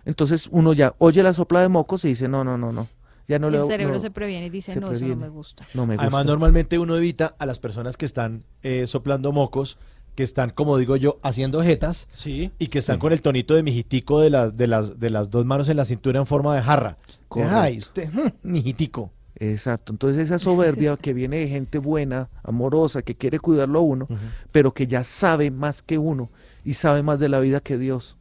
Entonces 0.05 0.49
uno 0.51 0.73
ya 0.73 0.95
oye 0.99 1.23
la 1.23 1.33
sopla 1.33 1.61
de 1.61 1.69
mocos 1.69 2.05
y 2.05 2.09
dice, 2.09 2.29
no, 2.29 2.45
no, 2.45 2.59
no, 2.59 2.73
no. 2.73 2.89
Ya 3.27 3.39
no 3.39 3.49
le 3.49 3.57
el 3.59 3.65
cerebro 3.65 3.95
no, 3.95 4.01
se 4.01 4.11
previene 4.11 4.47
y 4.47 4.51
dice, 4.51 4.79
no, 4.79 4.93
eso 4.93 5.07
no 5.07 5.17
me 5.17 5.29
gusta. 5.31 5.65
no 5.73 5.87
me 5.87 5.95
gusta. 5.95 6.03
Además, 6.03 6.27
normalmente 6.27 6.79
uno 6.79 6.97
evita 6.97 7.35
a 7.39 7.47
las 7.47 7.59
personas 7.59 7.97
que 7.97 8.05
están 8.05 8.45
eh, 8.63 8.87
soplando 8.87 9.33
mocos, 9.33 9.79
que 10.15 10.23
están, 10.23 10.51
como 10.51 10.77
digo 10.77 10.97
yo, 10.97 11.19
haciendo 11.23 11.63
jetas 11.63 12.07
Sí. 12.13 12.53
y 12.59 12.67
que 12.67 12.79
están 12.79 12.99
con 12.99 13.13
el 13.13 13.23
tonito 13.23 13.55
de 13.55 13.63
mijitico 13.63 14.21
de, 14.21 14.29
las 14.31 14.57
de, 14.57 14.67
las, 14.67 15.01
de 15.01 15.09
las 15.11 15.31
dos 15.31 15.47
manos 15.47 15.69
en 15.71 15.79
la 15.79 15.87
cintura 15.87 16.21
en 16.21 16.27
forma 16.27 16.55
de 16.55 16.63
jarra. 16.63 16.97
Correcto. 17.29 17.57
Ay, 17.57 17.79
usted, 17.79 18.13
mm, 18.13 18.29
mijitico. 18.43 19.11
Exacto, 19.37 19.93
entonces 19.93 20.23
esa 20.23 20.39
soberbia 20.39 20.97
que 21.01 21.13
viene 21.13 21.39
de 21.39 21.49
gente 21.49 21.79
buena, 21.79 22.29
amorosa, 22.43 23.03
que 23.03 23.17
quiere 23.17 23.41
cuidarlo 23.41 23.81
a 23.81 23.83
uno, 23.83 24.09
pero 24.53 24.73
que 24.73 24.87
ya 24.87 25.05
sabe 25.05 25.51
más 25.51 25.83
que 25.83 25.99
uno 25.99 26.31
y 26.65 26.75
sabe 26.75 27.03
más 27.03 27.19
de 27.21 27.29
la 27.29 27.41
vida 27.41 27.61
que 27.61 27.79
Dios. 27.79 28.17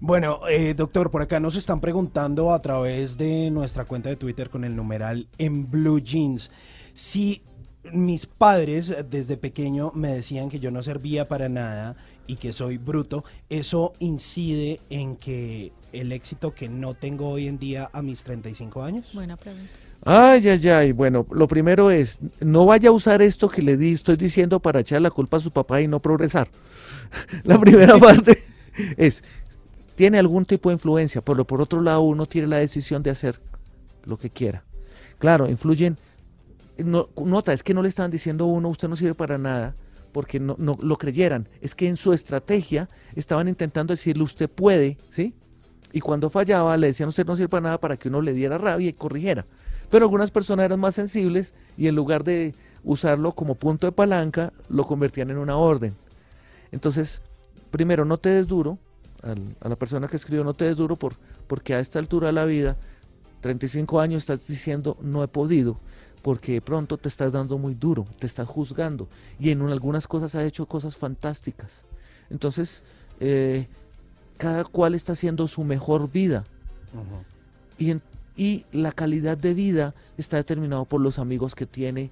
Bueno, 0.00 0.46
eh, 0.48 0.74
doctor, 0.74 1.10
por 1.10 1.22
acá 1.22 1.40
nos 1.40 1.56
están 1.56 1.80
preguntando 1.80 2.52
a 2.52 2.62
través 2.62 3.18
de 3.18 3.50
nuestra 3.50 3.84
cuenta 3.84 4.08
de 4.08 4.14
Twitter 4.14 4.48
con 4.48 4.62
el 4.62 4.76
numeral 4.76 5.26
en 5.38 5.68
Blue 5.68 5.98
Jeans. 5.98 6.52
Si 6.94 7.42
mis 7.92 8.26
padres 8.26 8.94
desde 9.10 9.36
pequeño 9.36 9.90
me 9.96 10.14
decían 10.14 10.50
que 10.50 10.60
yo 10.60 10.70
no 10.70 10.82
servía 10.82 11.26
para 11.26 11.48
nada 11.48 11.96
y 12.28 12.36
que 12.36 12.52
soy 12.52 12.76
bruto, 12.76 13.24
eso 13.48 13.92
incide 13.98 14.80
en 14.90 15.16
que 15.16 15.72
el 15.92 16.12
éxito 16.12 16.54
que 16.54 16.68
no 16.68 16.94
tengo 16.94 17.28
hoy 17.30 17.48
en 17.48 17.58
día 17.58 17.90
a 17.92 18.02
mis 18.02 18.22
35 18.22 18.82
años. 18.84 19.06
Buena 19.12 19.36
pregunta. 19.36 19.70
Ay, 20.04 20.46
ay, 20.48 20.68
ay, 20.68 20.92
bueno, 20.92 21.26
lo 21.30 21.48
primero 21.48 21.90
es, 21.90 22.20
no 22.40 22.66
vaya 22.66 22.90
a 22.90 22.92
usar 22.92 23.20
esto 23.20 23.48
que 23.48 23.62
le 23.62 23.76
di, 23.76 23.92
estoy 23.94 24.16
diciendo 24.16 24.60
para 24.60 24.80
echar 24.80 25.00
la 25.02 25.10
culpa 25.10 25.38
a 25.38 25.40
su 25.40 25.50
papá 25.50 25.80
y 25.80 25.88
no 25.88 26.00
progresar. 26.00 26.48
la 27.44 27.58
primera 27.58 27.98
parte 27.98 28.44
es, 28.96 29.24
tiene 29.96 30.18
algún 30.18 30.44
tipo 30.44 30.68
de 30.68 30.74
influencia, 30.74 31.20
pero 31.22 31.44
por 31.44 31.60
otro 31.60 31.80
lado 31.80 32.02
uno 32.02 32.26
tiene 32.26 32.46
la 32.46 32.58
decisión 32.58 33.02
de 33.02 33.10
hacer 33.10 33.40
lo 34.04 34.18
que 34.18 34.30
quiera. 34.30 34.62
Claro, 35.18 35.48
influyen, 35.48 35.96
no- 36.76 37.08
nota, 37.24 37.52
es 37.52 37.62
que 37.62 37.74
no 37.74 37.82
le 37.82 37.88
estaban 37.88 38.10
diciendo 38.10 38.44
a 38.44 38.48
uno, 38.48 38.68
usted 38.68 38.86
no 38.88 38.94
sirve 38.94 39.14
para 39.14 39.36
nada, 39.38 39.74
porque 40.12 40.40
no, 40.40 40.56
no 40.58 40.76
lo 40.80 40.96
creyeran, 40.98 41.48
es 41.60 41.74
que 41.74 41.86
en 41.86 41.96
su 41.96 42.12
estrategia 42.12 42.88
estaban 43.14 43.48
intentando 43.48 43.92
decirle, 43.92 44.22
usted 44.22 44.48
puede, 44.48 44.98
¿sí? 45.10 45.34
Y 45.92 46.00
cuando 46.00 46.30
fallaba 46.30 46.76
le 46.76 46.88
decían, 46.88 47.08
usted 47.08 47.26
no 47.26 47.36
sirve 47.36 47.48
para 47.48 47.62
nada 47.62 47.80
para 47.80 47.96
que 47.96 48.08
uno 48.08 48.20
le 48.20 48.32
diera 48.32 48.58
rabia 48.58 48.88
y 48.88 48.92
corrigiera. 48.92 49.46
Pero 49.90 50.04
algunas 50.04 50.30
personas 50.30 50.66
eran 50.66 50.80
más 50.80 50.94
sensibles 50.94 51.54
y 51.76 51.88
en 51.88 51.94
lugar 51.94 52.24
de 52.24 52.54
usarlo 52.84 53.32
como 53.32 53.54
punto 53.54 53.86
de 53.86 53.92
palanca, 53.92 54.52
lo 54.68 54.86
convertían 54.86 55.30
en 55.30 55.38
una 55.38 55.56
orden. 55.56 55.94
Entonces, 56.72 57.22
primero, 57.70 58.04
no 58.04 58.18
te 58.18 58.28
des 58.30 58.46
duro, 58.46 58.78
a 59.22 59.68
la 59.68 59.76
persona 59.76 60.08
que 60.08 60.16
escribió, 60.16 60.44
no 60.44 60.54
te 60.54 60.66
des 60.66 60.76
duro 60.76 60.96
por, 60.96 61.14
porque 61.46 61.74
a 61.74 61.80
esta 61.80 61.98
altura 61.98 62.28
de 62.28 62.32
la 62.34 62.44
vida, 62.44 62.76
35 63.40 64.00
años, 64.00 64.22
estás 64.22 64.46
diciendo, 64.46 64.96
no 65.00 65.22
he 65.22 65.28
podido, 65.28 65.80
porque 66.22 66.52
de 66.52 66.60
pronto 66.60 66.96
te 66.98 67.08
estás 67.08 67.32
dando 67.32 67.58
muy 67.58 67.74
duro, 67.74 68.06
te 68.18 68.26
estás 68.26 68.46
juzgando, 68.48 69.08
y 69.38 69.50
en 69.50 69.62
algunas 69.62 70.06
cosas 70.08 70.34
has 70.34 70.44
hecho 70.44 70.66
cosas 70.66 70.96
fantásticas. 70.96 71.84
Entonces, 72.30 72.84
eh, 73.20 73.66
cada 74.36 74.64
cual 74.64 74.94
está 74.94 75.12
haciendo 75.12 75.48
su 75.48 75.64
mejor 75.64 76.10
vida 76.10 76.44
y, 77.78 77.90
en- 77.90 78.02
y 78.36 78.64
la 78.72 78.92
calidad 78.92 79.36
de 79.36 79.52
vida 79.54 79.94
está 80.16 80.36
determinado 80.36 80.84
por 80.84 81.00
los 81.00 81.18
amigos 81.18 81.54
que 81.54 81.66
tiene, 81.66 82.10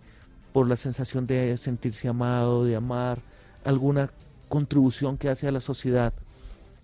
por 0.52 0.66
la 0.68 0.76
sensación 0.76 1.26
de 1.26 1.56
sentirse 1.56 2.08
amado, 2.08 2.64
de 2.64 2.76
amar, 2.76 3.20
alguna 3.64 4.10
contribución 4.48 5.18
que 5.18 5.28
hace 5.28 5.46
a 5.46 5.52
la 5.52 5.60
sociedad. 5.60 6.12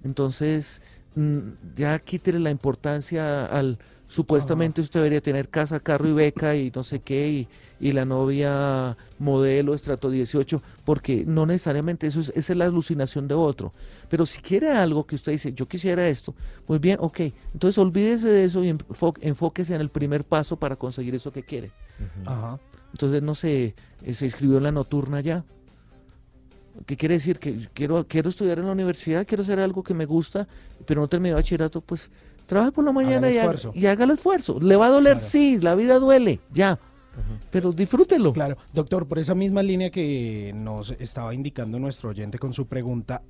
Entonces, 0.05 0.83
mm, 1.15 1.39
ya 1.77 1.99
quítele 1.99 2.39
la 2.39 2.51
importancia 2.51 3.47
al 3.47 3.79
supuestamente 4.12 4.81
usted 4.83 5.01
debería 5.01 5.20
tener 5.22 5.48
casa, 5.48 5.81
carro 5.81 6.07
y 6.07 6.12
beca 6.12 6.55
y 6.55 6.70
no 6.75 6.83
sé 6.83 7.01
qué, 7.01 7.29
y, 7.31 7.48
y 7.81 7.92
la 7.92 8.05
novia 8.05 8.96
modelo 9.18 9.72
estrato 9.75 10.11
18, 10.11 10.62
porque 10.85 11.25
no 11.27 11.46
necesariamente 11.46 12.07
eso 12.07 12.20
es, 12.20 12.29
esa 12.37 12.53
es 12.53 12.57
la 12.59 12.66
alucinación 12.66 13.27
de 13.27 13.35
otro. 13.35 13.72
Pero 14.11 14.27
si 14.27 14.42
quiere 14.42 14.70
algo 14.70 15.07
que 15.07 15.14
usted 15.14 15.33
dice, 15.33 15.55
yo 15.55 15.66
quisiera 15.66 16.07
esto, 16.09 16.35
muy 16.68 16.79
bien, 16.79 16.98
ok, 17.01 17.20
entonces 17.55 17.79
olvídese 17.79 18.29
de 18.29 18.44
eso 18.44 18.62
y 18.62 18.70
enfo- 18.72 19.16
enfóquese 19.22 19.75
en 19.75 19.81
el 19.81 19.88
primer 19.88 20.25
paso 20.25 20.57
para 20.57 20.77
conseguir 20.77 21.14
eso 21.14 21.33
que 21.33 21.42
quiere. 21.42 21.70
Ajá. 22.27 22.59
Entonces, 22.92 23.22
no 23.22 23.35
sé, 23.35 23.75
eh, 24.03 24.14
se 24.14 24.27
inscribió 24.27 24.59
en 24.59 24.64
la 24.64 24.72
nocturna 24.72 25.20
ya. 25.22 25.44
¿Qué 26.87 26.96
quiere 26.96 27.14
decir? 27.14 27.38
Que 27.38 27.68
quiero, 27.75 28.07
quiero 28.09 28.31
estudiar 28.31 28.59
en 28.59 28.66
la 28.66 28.72
universidad, 28.72 29.27
quiero 29.27 29.42
hacer 29.42 29.61
algo 29.61 29.83
que 29.83 29.92
me 29.94 30.07
gusta, 30.07 30.48
pero 30.87 31.01
no 31.03 31.09
terminé 31.09 31.35
bachillerato, 31.35 31.81
pues 31.83 32.11
trabaje 32.53 32.73
por 32.73 32.85
la 32.85 32.93
mañana 32.93 33.29
y 33.31 33.33
haga, 33.38 33.43
esfuerzo. 33.53 33.73
y 33.75 33.87
haga 33.87 34.05
el 34.05 34.11
esfuerzo. 34.11 34.59
Le 34.61 34.77
va 34.77 34.87
a 34.87 34.91
doler, 34.91 35.15
Claro. 35.15 35.29
sí, 35.29 35.59
la 35.59 35.75
vida 35.75 35.99
duele, 35.99 36.41
ya. 36.53 36.79
Pero 37.51 37.73
disfrútelo. 37.73 38.33
Claro, 38.33 38.57
doctor, 38.73 39.07
por 39.07 39.19
esa 39.19 39.35
misma 39.35 39.62
línea 39.62 39.91
que 39.91 40.53
nos 40.55 40.91
estaba 40.93 41.35
indicando 41.35 41.79
nuestro 41.79 42.11
oyente 42.11 42.38
con 42.38 42.53
su 42.55 42.67
pregunta, 42.67 43.21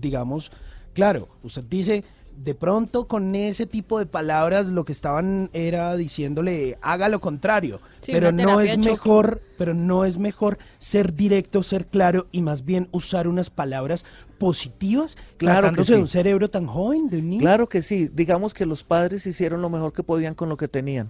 digamos, 0.00 0.52
claro, 0.92 1.28
usted 1.42 1.64
dice, 1.64 2.04
de 2.36 2.54
pronto 2.54 3.06
con 3.06 3.34
ese 3.34 3.66
tipo 3.66 3.98
de 3.98 4.06
palabras 4.06 4.68
lo 4.68 4.84
que 4.84 4.92
estaban 4.92 5.50
era 5.52 5.96
diciéndole, 5.96 6.78
haga 6.82 7.08
lo 7.08 7.20
contrario, 7.20 7.80
Sí, 8.00 8.12
pero 8.12 8.30
no 8.32 8.60
es 8.60 8.74
choque. 8.76 8.90
mejor, 8.90 9.40
pero 9.58 9.74
no 9.74 10.04
es 10.04 10.18
mejor 10.18 10.58
ser 10.78 11.14
directo, 11.14 11.62
ser 11.62 11.86
claro 11.86 12.26
y 12.32 12.40
más 12.42 12.64
bien 12.64 12.88
usar 12.92 13.26
unas 13.28 13.50
palabras 13.50 14.04
positivas, 14.48 15.16
Claro 15.16 15.32
que 15.36 15.46
tratándose 15.62 15.92
de 15.92 15.98
sí. 15.98 16.02
un 16.02 16.08
cerebro 16.08 16.50
tan 16.50 16.66
joven, 16.66 17.08
de 17.08 17.18
un 17.18 17.30
niño. 17.30 17.40
Claro 17.40 17.66
que 17.68 17.80
sí, 17.80 18.10
digamos 18.12 18.52
que 18.52 18.66
los 18.66 18.82
padres 18.82 19.26
hicieron 19.26 19.62
lo 19.62 19.70
mejor 19.70 19.92
que 19.94 20.02
podían 20.02 20.34
con 20.34 20.48
lo 20.50 20.56
que 20.58 20.68
tenían, 20.68 21.08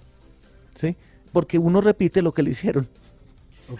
¿sí? 0.75 0.95
Porque 1.33 1.59
uno 1.59 1.81
repite 1.81 2.23
lo 2.23 2.33
que 2.33 2.43
le 2.45 2.51
hicieron. 2.51 2.87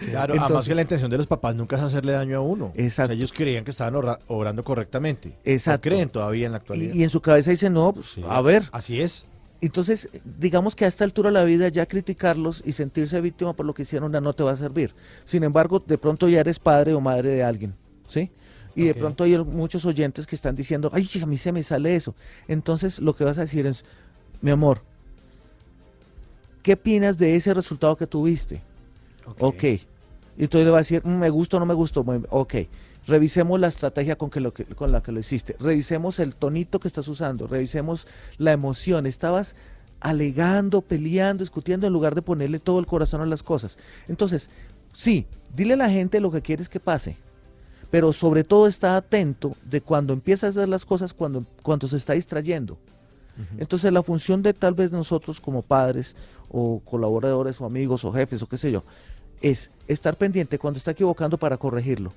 Claro, 0.09 0.33
además 0.39 0.67
que 0.67 0.73
la 0.73 0.81
intención 0.81 1.11
de 1.11 1.17
los 1.17 1.27
papás 1.27 1.53
nunca 1.55 1.75
es 1.75 1.81
hacerle 1.83 2.11
daño 2.13 2.37
a 2.37 2.41
uno. 2.41 2.71
Exacto. 2.75 3.03
O 3.03 3.13
sea, 3.13 3.15
ellos 3.15 3.31
creían 3.31 3.63
que 3.63 3.69
estaban 3.69 3.93
obra- 3.95 4.17
obrando 4.27 4.63
correctamente. 4.63 5.37
Exacto. 5.45 5.87
O 5.87 5.91
creen 5.91 6.09
todavía 6.09 6.47
en 6.47 6.53
la 6.53 6.57
actualidad. 6.57 6.93
y 6.95 7.03
en 7.03 7.09
su 7.11 7.21
cabeza 7.21 7.51
dicen, 7.51 7.73
no, 7.73 7.93
pues, 7.93 8.07
Sí, 8.15 8.23
a 8.27 8.41
ver, 8.41 8.63
Así 8.71 8.99
es. 8.99 9.27
Entonces, 9.61 10.09
digamos 10.39 10.75
que 10.75 10.85
a 10.85 10.87
esta 10.87 11.03
altura 11.03 11.29
de 11.29 11.33
la 11.35 11.43
vida 11.43 11.69
ya 11.69 11.85
criticarlos 11.85 12.63
y 12.65 12.71
sentirse 12.71 13.21
víctima 13.21 13.53
por 13.53 13.65
lo 13.67 13.75
que 13.75 13.83
hicieron 13.83 14.11
ya 14.11 14.19
no 14.21 14.33
te 14.33 14.43
va 14.43 14.51
a 14.53 14.55
servir. 14.55 14.91
Sin 15.23 15.43
embargo, 15.43 15.81
de 15.85 15.97
pronto 15.99 16.27
ya 16.29 16.39
eres 16.39 16.57
padre 16.57 16.95
o 16.95 16.99
madre 16.99 17.29
de 17.35 17.43
alguien, 17.43 17.75
¿sí? 18.07 18.31
Y 18.75 18.85
de 18.85 18.93
pronto 18.93 19.23
hay 19.23 19.37
muchos 19.37 19.85
oyentes 19.85 20.27
que 20.27 20.35
están 20.35 20.55
diciendo, 20.55 20.89
ay, 20.93 21.09
a 21.21 21.25
mí 21.25 21.37
se 21.37 21.51
me 21.51 21.63
sale 21.63 21.95
eso. 21.95 22.13
Entonces, 22.47 22.99
lo 22.99 23.15
que 23.15 23.23
vas 23.23 23.37
a 23.37 23.41
decir 23.41 23.65
es, 23.65 23.85
mi 24.41 24.51
amor, 24.51 24.81
¿qué 26.61 26.73
opinas 26.73 27.17
de 27.17 27.35
ese 27.35 27.53
resultado 27.53 27.95
que 27.95 28.05
tuviste? 28.05 28.61
Ok. 29.39 29.63
Y 30.37 30.43
entonces 30.43 30.65
le 30.65 30.71
va 30.71 30.77
a 30.77 30.81
decir, 30.81 31.01
"Mm, 31.05 31.19
me 31.19 31.29
gusta 31.29 31.57
o 31.57 31.59
no 31.59 31.65
me 31.65 31.73
gustó. 31.73 32.05
Ok. 32.29 32.55
Revisemos 33.07 33.59
la 33.59 33.67
estrategia 33.67 34.17
con, 34.17 34.29
que 34.29 34.39
lo 34.41 34.53
que, 34.53 34.65
con 34.65 34.91
la 34.91 35.01
que 35.01 35.11
lo 35.11 35.19
hiciste. 35.19 35.55
Revisemos 35.59 36.19
el 36.19 36.35
tonito 36.35 36.79
que 36.79 36.87
estás 36.87 37.07
usando. 37.07 37.47
Revisemos 37.47 38.07
la 38.37 38.51
emoción. 38.51 39.05
Estabas 39.05 39.55
alegando, 40.01 40.81
peleando, 40.81 41.43
discutiendo 41.43 41.87
en 41.87 41.93
lugar 41.93 42.15
de 42.15 42.21
ponerle 42.21 42.59
todo 42.59 42.79
el 42.79 42.85
corazón 42.85 43.21
a 43.21 43.25
las 43.25 43.43
cosas. 43.43 43.77
Entonces, 44.07 44.49
sí, 44.93 45.25
dile 45.55 45.75
a 45.75 45.77
la 45.77 45.89
gente 45.89 46.19
lo 46.19 46.31
que 46.31 46.41
quieres 46.41 46.67
que 46.67 46.79
pase. 46.79 47.15
Pero 47.95 48.11
sobre 48.11 48.43
todo 48.43 48.67
está 48.67 48.97
atento 48.97 49.55
de 49.63 49.79
cuando 49.79 50.11
empieza 50.11 50.47
a 50.47 50.49
hacer 50.49 50.67
las 50.67 50.83
cosas, 50.83 51.13
cuando, 51.13 51.45
cuando 51.63 51.87
se 51.87 51.95
está 51.95 52.11
distrayendo. 52.11 52.77
Entonces 53.57 53.89
la 53.93 54.03
función 54.03 54.43
de 54.43 54.53
tal 54.53 54.73
vez 54.73 54.91
nosotros 54.91 55.39
como 55.39 55.61
padres 55.61 56.13
o 56.49 56.81
colaboradores 56.83 57.61
o 57.61 57.65
amigos 57.65 58.03
o 58.03 58.11
jefes 58.11 58.43
o 58.43 58.49
qué 58.49 58.57
sé 58.57 58.69
yo, 58.69 58.83
es 59.41 59.71
estar 59.87 60.17
pendiente 60.17 60.59
cuando 60.59 60.77
está 60.77 60.91
equivocando 60.91 61.37
para 61.37 61.55
corregirlo. 61.55 62.11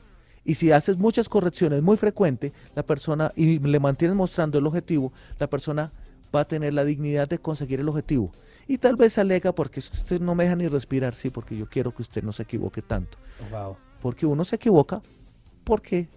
Y 0.45 0.57
si 0.57 0.73
haces 0.73 0.99
muchas 0.99 1.29
correcciones 1.29 1.81
muy 1.81 1.97
frecuente, 1.97 2.53
la 2.75 2.83
persona 2.83 3.31
y 3.37 3.61
le 3.61 3.79
mantienes 3.79 4.17
mostrando 4.17 4.59
el 4.59 4.67
objetivo, 4.67 5.13
la 5.39 5.47
persona 5.47 5.93
va 6.35 6.41
a 6.41 6.49
tener 6.49 6.75
la 6.75 6.85
dignidad 6.85 7.29
de 7.29 7.39
conseguir 7.39 7.79
el 7.79 7.89
objetivo. 7.89 8.33
Y 8.67 8.79
tal 8.79 8.97
vez 8.97 9.17
alega 9.17 9.53
porque 9.53 9.79
usted 9.79 10.21
no 10.21 10.35
me 10.35 10.43
deja 10.43 10.57
ni 10.57 10.67
respirar, 10.67 11.15
sí, 11.15 11.31
porque 11.31 11.57
yo 11.57 11.69
quiero 11.69 11.95
que 11.95 12.03
usted 12.03 12.25
no 12.25 12.33
se 12.33 12.43
equivoque 12.43 12.83
tanto. 12.83 13.17
Wow. 13.53 13.77
Porque 14.03 14.27
uno 14.27 14.45
se 14.45 14.57
equivoca 14.57 15.03
porque 15.69 16.09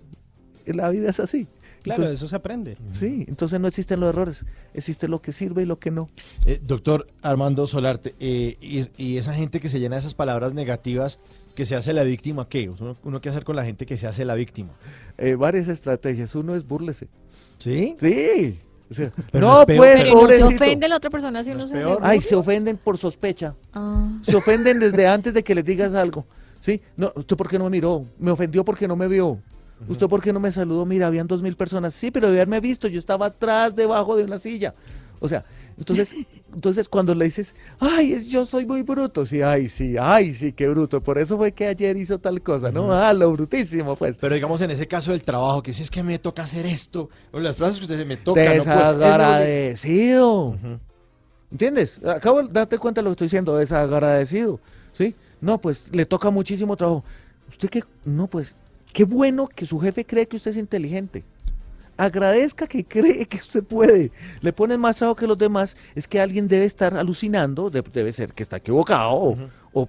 la 0.66 0.90
vida 0.90 1.10
es 1.10 1.20
así. 1.20 1.46
Claro, 1.84 2.04
Entonces, 2.04 2.10
de 2.12 2.16
eso 2.16 2.28
se 2.30 2.36
aprende. 2.38 2.78
Sí, 2.92 3.26
entonces 3.28 3.60
no 3.60 3.68
existen 3.68 4.00
los 4.00 4.10
errores, 4.10 4.46
existe 4.74 5.10
lo 5.10 5.22
que 5.22 5.34
sirve 5.34 5.64
y 5.64 5.66
lo 5.66 5.78
que 5.78 5.92
no. 5.92 6.08
Eh, 6.46 6.62
doctor 6.64 7.08
Armando 7.22 7.68
Solarte, 7.68 8.16
eh, 8.22 8.56
y, 8.62 8.86
y 8.96 9.18
esa 9.18 9.34
gente 9.34 9.60
que 9.60 9.68
se 9.68 9.80
llena 9.82 9.96
de 9.96 10.00
esas 10.00 10.14
palabras 10.14 10.54
negativas, 10.54 11.20
que 11.54 11.66
se 11.66 11.76
hace 11.76 11.92
la 11.92 12.04
víctima, 12.04 12.48
¿qué? 12.48 12.70
Uno, 12.70 12.96
uno 13.04 13.20
qué 13.20 13.28
hacer 13.28 13.44
con 13.44 13.58
la 13.58 13.66
gente 13.66 13.86
que 13.86 13.98
se 13.98 14.08
hace 14.08 14.24
la 14.24 14.36
víctima. 14.36 14.70
Eh, 15.18 15.36
varias 15.36 15.68
estrategias, 15.68 16.34
uno 16.36 16.56
es 16.56 16.66
burlese. 16.66 17.10
¿Sí? 17.60 17.98
Sí. 18.00 18.58
O 18.90 18.94
sea, 18.94 19.12
Pero 19.32 19.48
no, 19.48 19.54
no 19.54 19.60
es 19.62 19.66
peor, 19.66 19.78
pues, 19.80 20.04
Pero 20.04 20.22
no 20.22 20.28
se 20.30 20.44
ofende 20.56 20.88
la 20.88 20.96
otra 20.96 21.10
persona 21.10 21.44
si 21.44 21.50
¿No 21.50 21.56
uno 21.56 21.66
es 21.66 21.72
se 21.72 21.98
Ay, 22.02 22.22
se 22.22 22.36
ofenden 22.36 22.78
por 22.78 22.98
sospecha. 22.98 23.56
Ah. 23.74 24.08
Se 24.22 24.36
ofenden 24.36 24.80
desde 24.80 25.08
antes 25.08 25.34
de 25.34 25.44
que 25.44 25.56
les 25.56 25.66
digas 25.66 25.94
algo. 25.94 26.26
¿Sí? 26.62 26.80
No, 26.96 27.12
¿usted 27.16 27.36
por 27.36 27.50
qué 27.50 27.58
no 27.58 27.66
me 27.66 27.72
miró? 27.72 28.06
Me 28.18 28.32
ofendió 28.32 28.64
porque 28.64 28.88
no 28.88 28.96
me 28.96 29.10
vio. 29.10 29.40
¿Usted 29.90 30.08
por 30.08 30.22
qué 30.22 30.32
no 30.32 30.40
me 30.40 30.52
saludó? 30.52 30.86
Mira, 30.86 31.08
habían 31.08 31.26
dos 31.28 31.42
mil 31.42 31.56
personas. 31.58 31.94
Sí, 31.96 32.12
pero 32.12 32.28
de 32.28 32.34
haberme 32.38 32.60
visto, 32.62 32.88
yo 32.88 33.00
estaba 33.00 33.26
atrás, 33.26 33.76
debajo 33.76 34.16
de 34.16 34.24
una 34.24 34.38
silla. 34.38 34.74
O 35.20 35.28
sea, 35.28 35.44
entonces, 35.76 36.14
entonces 36.54 36.88
cuando 36.88 37.16
le 37.16 37.26
dices, 37.26 37.56
ay, 37.80 38.14
es, 38.14 38.28
yo 38.28 38.46
soy 38.46 38.64
muy 38.68 38.84
bruto. 38.84 39.26
Sí, 39.26 39.42
ay, 39.42 39.70
sí, 39.70 39.96
ay, 40.00 40.36
sí, 40.36 40.54
qué 40.54 40.68
bruto. 40.68 41.02
Por 41.02 41.18
eso 41.18 41.36
fue 41.36 41.52
que 41.52 41.66
ayer 41.66 41.98
hizo 41.98 42.20
tal 42.20 42.42
cosa, 42.44 42.72
¿no? 42.72 42.94
Ah, 42.94 43.12
lo 43.12 43.32
brutísimo, 43.32 43.96
pues. 43.96 44.20
Pero 44.20 44.36
digamos 44.36 44.62
en 44.62 44.70
ese 44.70 44.88
caso 44.88 45.10
del 45.12 45.24
trabajo, 45.24 45.64
que 45.64 45.74
si 45.74 45.82
es 45.82 45.90
que 45.90 46.04
me 46.04 46.20
toca 46.20 46.44
hacer 46.44 46.68
esto, 46.68 47.10
o 47.32 47.40
las 47.40 47.56
frases 47.56 47.78
que 47.78 47.86
usted 47.86 47.96
dice, 47.96 48.08
me 48.08 48.18
toca, 48.18 48.40
no 48.54 48.64
puedo. 48.64 48.76
Es 48.92 48.98
lo 48.98 49.00
que- 49.00 49.04
Desagradecido. 49.04 50.42
Ujú. 50.50 50.80
¿Entiendes? 51.52 52.00
Acabo 52.06 52.44
de 52.44 52.50
darte 52.54 52.78
cuenta 52.78 53.02
de 53.02 53.06
lo 53.06 53.10
que 53.10 53.14
estoy 53.14 53.26
diciendo, 53.26 53.58
desagradecido. 53.58 54.60
¿Sí? 54.92 55.16
No, 55.42 55.60
pues 55.60 55.94
le 55.94 56.06
toca 56.06 56.30
muchísimo 56.30 56.76
trabajo. 56.78 57.04
¿Usted 57.50 57.70
qué? 57.70 57.84
No, 58.06 58.28
pues, 58.28 58.56
qué 58.94 59.04
bueno 59.04 59.48
que 59.48 59.66
su 59.66 59.80
jefe 59.80 60.06
cree 60.06 60.28
que 60.28 60.36
usted 60.38 60.52
es 60.52 60.58
inteligente. 60.58 61.24
Agradezca 61.98 62.68
que 62.68 62.84
cree 62.86 63.26
que 63.26 63.38
usted 63.38 63.64
puede. 63.64 64.12
Le 64.42 64.54
ponen 64.54 64.80
más 64.80 64.98
trabajo 64.98 65.16
que 65.16 65.28
los 65.28 65.38
demás. 65.38 65.76
Es 65.94 66.08
que 66.08 66.20
alguien 66.20 66.48
debe 66.48 66.66
estar 66.66 66.96
alucinando, 66.96 67.70
de- 67.70 67.84
debe 67.94 68.12
ser 68.12 68.34
que 68.34 68.44
está 68.44 68.58
equivocado, 68.58 69.12
o- 69.14 69.38
o, 69.74 69.88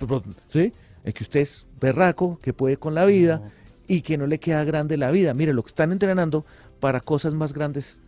¿sí? 0.49 0.73
Es 1.05 1.15
que 1.15 1.23
usted 1.25 1.41
es 1.41 1.67
berraco, 1.81 2.39
que 2.43 2.53
puede 2.53 2.77
con 2.77 2.95
la 2.95 3.05
vida 3.07 3.41
y 3.89 4.03
que 4.03 4.19
no 4.19 4.27
le 4.27 4.39
queda 4.39 4.63
grande 4.65 4.97
la 4.97 5.11
vida. 5.11 5.33
Mire, 5.35 5.53
lo 5.53 5.63
que 5.63 5.69
están 5.69 5.91
entrenando 5.93 6.45
para 6.81 7.01
cosas 7.01 7.35
más 7.35 7.53
grandes. 7.53 7.99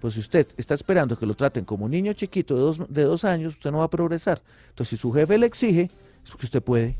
Pues 0.00 0.14
si 0.14 0.20
usted 0.20 0.48
está 0.56 0.74
esperando 0.74 1.16
que 1.16 1.26
lo 1.26 1.34
traten 1.34 1.64
como 1.64 1.84
un 1.84 1.92
niño 1.92 2.12
chiquito 2.14 2.56
de 2.56 2.60
dos, 2.62 2.80
de 2.88 3.04
dos 3.04 3.24
años, 3.24 3.54
usted 3.54 3.70
no 3.70 3.78
va 3.78 3.84
a 3.84 3.90
progresar. 3.90 4.42
Entonces, 4.70 4.88
si 4.88 4.96
su 4.96 5.12
jefe 5.12 5.38
le 5.38 5.46
exige, 5.46 5.90
es 6.24 6.30
porque 6.30 6.46
usted 6.46 6.62
puede. 6.62 6.96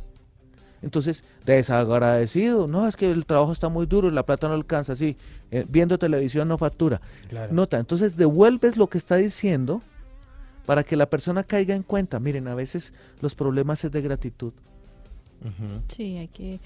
Entonces, 0.83 1.23
desagradecido, 1.47 2.67
no, 2.67 2.89
es 2.89 2.97
que 2.97 3.11
el 3.11 3.25
trabajo 3.25 3.53
está 3.53 3.69
muy 3.69 3.87
duro 3.87 4.09
y 4.09 4.11
la 4.11 4.27
plata 4.27 4.49
no 4.49 4.55
alcanza, 4.55 4.97
sí, 4.97 5.17
eh, 5.53 5.65
viendo 5.69 5.97
televisión 5.99 6.49
no 6.49 6.59
factura. 6.59 7.01
Claro. 7.29 7.53
Nota, 7.53 7.79
entonces 7.79 8.17
devuelves 8.17 8.77
lo 8.77 8.89
que 8.89 8.99
está 8.99 9.15
diciendo 9.17 9.81
para 10.67 10.83
que 10.83 10.97
la 10.97 11.07
persona 11.07 11.45
caiga 11.45 11.75
en 11.75 11.83
cuenta. 11.85 12.19
Miren, 12.19 12.49
a 12.49 12.55
veces 12.57 12.93
los 13.21 13.35
problemas 13.37 13.85
es 13.85 13.93
de 13.93 14.01
gratitud. 14.01 14.53
Sí, 15.89 16.17
hay 16.19 16.29
que. 16.29 16.61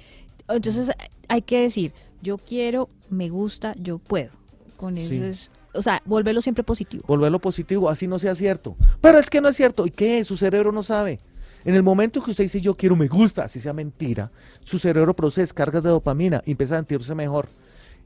Entonces 0.48 0.90
hay 1.28 1.42
que 1.42 1.62
decir, 1.62 1.92
yo 2.22 2.36
quiero, 2.38 2.88
me 3.10 3.28
gusta, 3.30 3.74
yo 3.78 3.98
puedo. 3.98 4.30
Con 4.76 4.98
eso 4.98 5.10
Sí. 5.10 5.22
es. 5.22 5.50
O 5.72 5.82
sea, 5.82 6.00
volverlo 6.06 6.40
siempre 6.40 6.62
positivo. 6.64 7.04
Volverlo 7.06 7.38
positivo, 7.38 7.88
así 7.90 8.06
no 8.06 8.18
sea 8.18 8.34
cierto. 8.34 8.76
Pero 9.00 9.18
es 9.18 9.28
que 9.28 9.40
no 9.42 9.48
es 9.48 9.56
cierto. 9.56 9.86
¿Y 9.86 9.90
qué? 9.90 10.24
Su 10.24 10.36
cerebro 10.36 10.72
no 10.72 10.82
sabe. 10.82 11.20
En 11.66 11.74
el 11.74 11.82
momento 11.82 12.22
que 12.22 12.30
usted 12.30 12.44
dice 12.44 12.60
yo 12.60 12.76
quiero, 12.76 12.94
me 12.94 13.08
gusta, 13.08 13.42
así 13.42 13.58
sea 13.58 13.72
mentira, 13.72 14.30
su 14.64 14.78
cerebro 14.78 15.16
produce 15.16 15.40
descargas 15.40 15.82
de 15.82 15.90
dopamina 15.90 16.40
y 16.46 16.52
empieza 16.52 16.76
a 16.76 16.78
sentirse 16.78 17.12
mejor. 17.16 17.48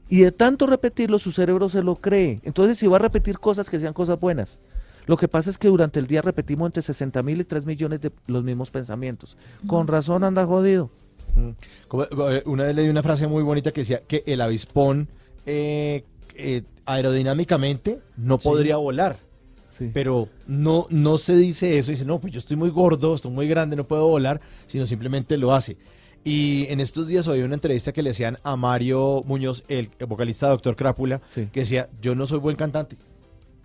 Y 0.09 0.21
de 0.21 0.31
tanto 0.31 0.65
repetirlo, 0.65 1.19
su 1.19 1.31
cerebro 1.31 1.69
se 1.69 1.83
lo 1.83 1.95
cree. 1.95 2.41
Entonces, 2.43 2.79
si 2.79 2.87
va 2.87 2.97
a 2.97 2.99
repetir 2.99 3.37
cosas 3.37 3.69
que 3.69 3.79
sean 3.79 3.93
cosas 3.93 4.19
buenas. 4.19 4.59
Lo 5.05 5.15
que 5.15 5.27
pasa 5.27 5.51
es 5.51 5.59
que 5.59 5.67
durante 5.67 5.99
el 5.99 6.07
día 6.07 6.23
repetimos 6.23 6.65
entre 6.65 6.81
60 6.81 7.21
mil 7.21 7.39
y 7.39 7.43
3 7.43 7.67
millones 7.67 8.01
de 8.01 8.11
los 8.25 8.43
mismos 8.43 8.71
pensamientos. 8.71 9.37
Con 9.67 9.87
razón 9.87 10.23
anda 10.23 10.45
jodido. 10.47 10.89
Mm. 11.35 11.51
Como, 11.87 12.03
eh, 12.03 12.41
una 12.45 12.63
vez 12.63 12.75
leí 12.75 12.89
una 12.89 13.03
frase 13.03 13.27
muy 13.27 13.43
bonita 13.43 13.71
que 13.71 13.81
decía 13.81 14.01
que 14.07 14.23
el 14.25 14.41
avispón 14.41 15.07
eh, 15.45 16.03
eh, 16.33 16.63
aerodinámicamente 16.85 17.99
no 18.17 18.39
podría 18.39 18.77
volar. 18.77 19.17
Sí. 19.71 19.89
Pero 19.93 20.29
no, 20.47 20.85
no 20.89 21.17
se 21.17 21.35
dice 21.35 21.77
eso, 21.77 21.91
dice, 21.91 22.05
no, 22.05 22.19
pues 22.19 22.33
yo 22.33 22.39
estoy 22.39 22.57
muy 22.57 22.69
gordo, 22.69 23.15
estoy 23.15 23.31
muy 23.31 23.47
grande, 23.47 23.75
no 23.75 23.87
puedo 23.87 24.07
volar, 24.07 24.39
sino 24.67 24.85
simplemente 24.85 25.37
lo 25.37 25.53
hace. 25.53 25.77
Y 26.23 26.67
en 26.69 26.79
estos 26.79 27.07
días 27.07 27.27
oí 27.27 27.41
una 27.41 27.55
entrevista 27.55 27.91
que 27.91 28.03
le 28.03 28.11
hacían 28.11 28.37
a 28.43 28.55
Mario 28.55 29.23
Muñoz, 29.25 29.63
el, 29.67 29.89
vocalista 30.07 30.45
de 30.47 30.51
Doctor 30.51 30.75
Crápula, 30.75 31.21
Sí. 31.25 31.47
que 31.51 31.61
decía, 31.61 31.89
yo 32.01 32.13
no 32.13 32.25
soy 32.25 32.39
buen 32.39 32.55
cantante. 32.55 32.95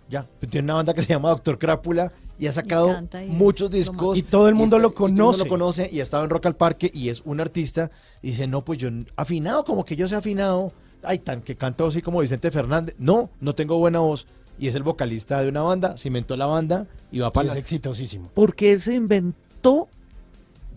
Ya, 0.09 0.25
tiene 0.49 0.65
una 0.65 0.75
banda 0.75 0.93
que 0.93 1.01
se 1.01 1.09
llama 1.09 1.29
Doctor 1.29 1.59
Crápula 1.59 2.13
y 2.39 2.47
ha 2.47 2.51
sacado 2.53 2.95
y 3.25 3.29
muchos 3.29 3.69
discos. 3.69 4.17
Y 4.17 4.23
todo 4.23 4.47
el 4.47 4.55
mundo 4.55 4.79
lo 4.79 4.89
y 4.89 4.93
todo 4.93 5.05
el 5.07 5.11
mundo 5.11 5.25
conoce. 5.25 5.43
lo 5.43 5.49
conoce 5.49 5.89
y 5.91 5.99
ha 5.99 6.03
estado 6.03 6.23
en 6.23 6.29
Rock 6.29 6.45
al 6.45 6.55
Parque 6.55 6.89
y 6.93 7.09
es 7.09 7.21
un 7.25 7.41
artista. 7.41 7.91
Y 8.21 8.27
dice, 8.27 8.47
no, 8.47 8.63
pues 8.63 8.79
yo, 8.79 8.89
afinado, 9.15 9.65
como 9.65 9.83
que 9.83 9.95
yo 9.95 10.07
sé 10.07 10.15
afinado. 10.15 10.71
Ay, 11.03 11.19
tan 11.19 11.41
que 11.41 11.55
canto 11.55 11.85
así 11.85 12.01
como 12.01 12.21
Vicente 12.21 12.49
Fernández. 12.51 12.95
No, 12.97 13.29
no 13.41 13.53
tengo 13.53 13.77
buena 13.77 13.99
voz. 13.99 14.27
Y 14.59 14.67
es 14.67 14.75
el 14.75 14.83
vocalista 14.83 15.41
de 15.41 15.49
una 15.49 15.61
banda, 15.61 15.97
cimentó 15.97 16.35
la 16.35 16.45
banda 16.47 16.87
y 17.11 17.19
va 17.19 17.27
Y 17.27 17.31
para 17.31 17.47
es 17.49 17.53
la... 17.53 17.59
exitosísimo. 17.59 18.31
Porque 18.33 18.71
él 18.71 18.79
se 18.79 18.95
inventó 18.95 19.87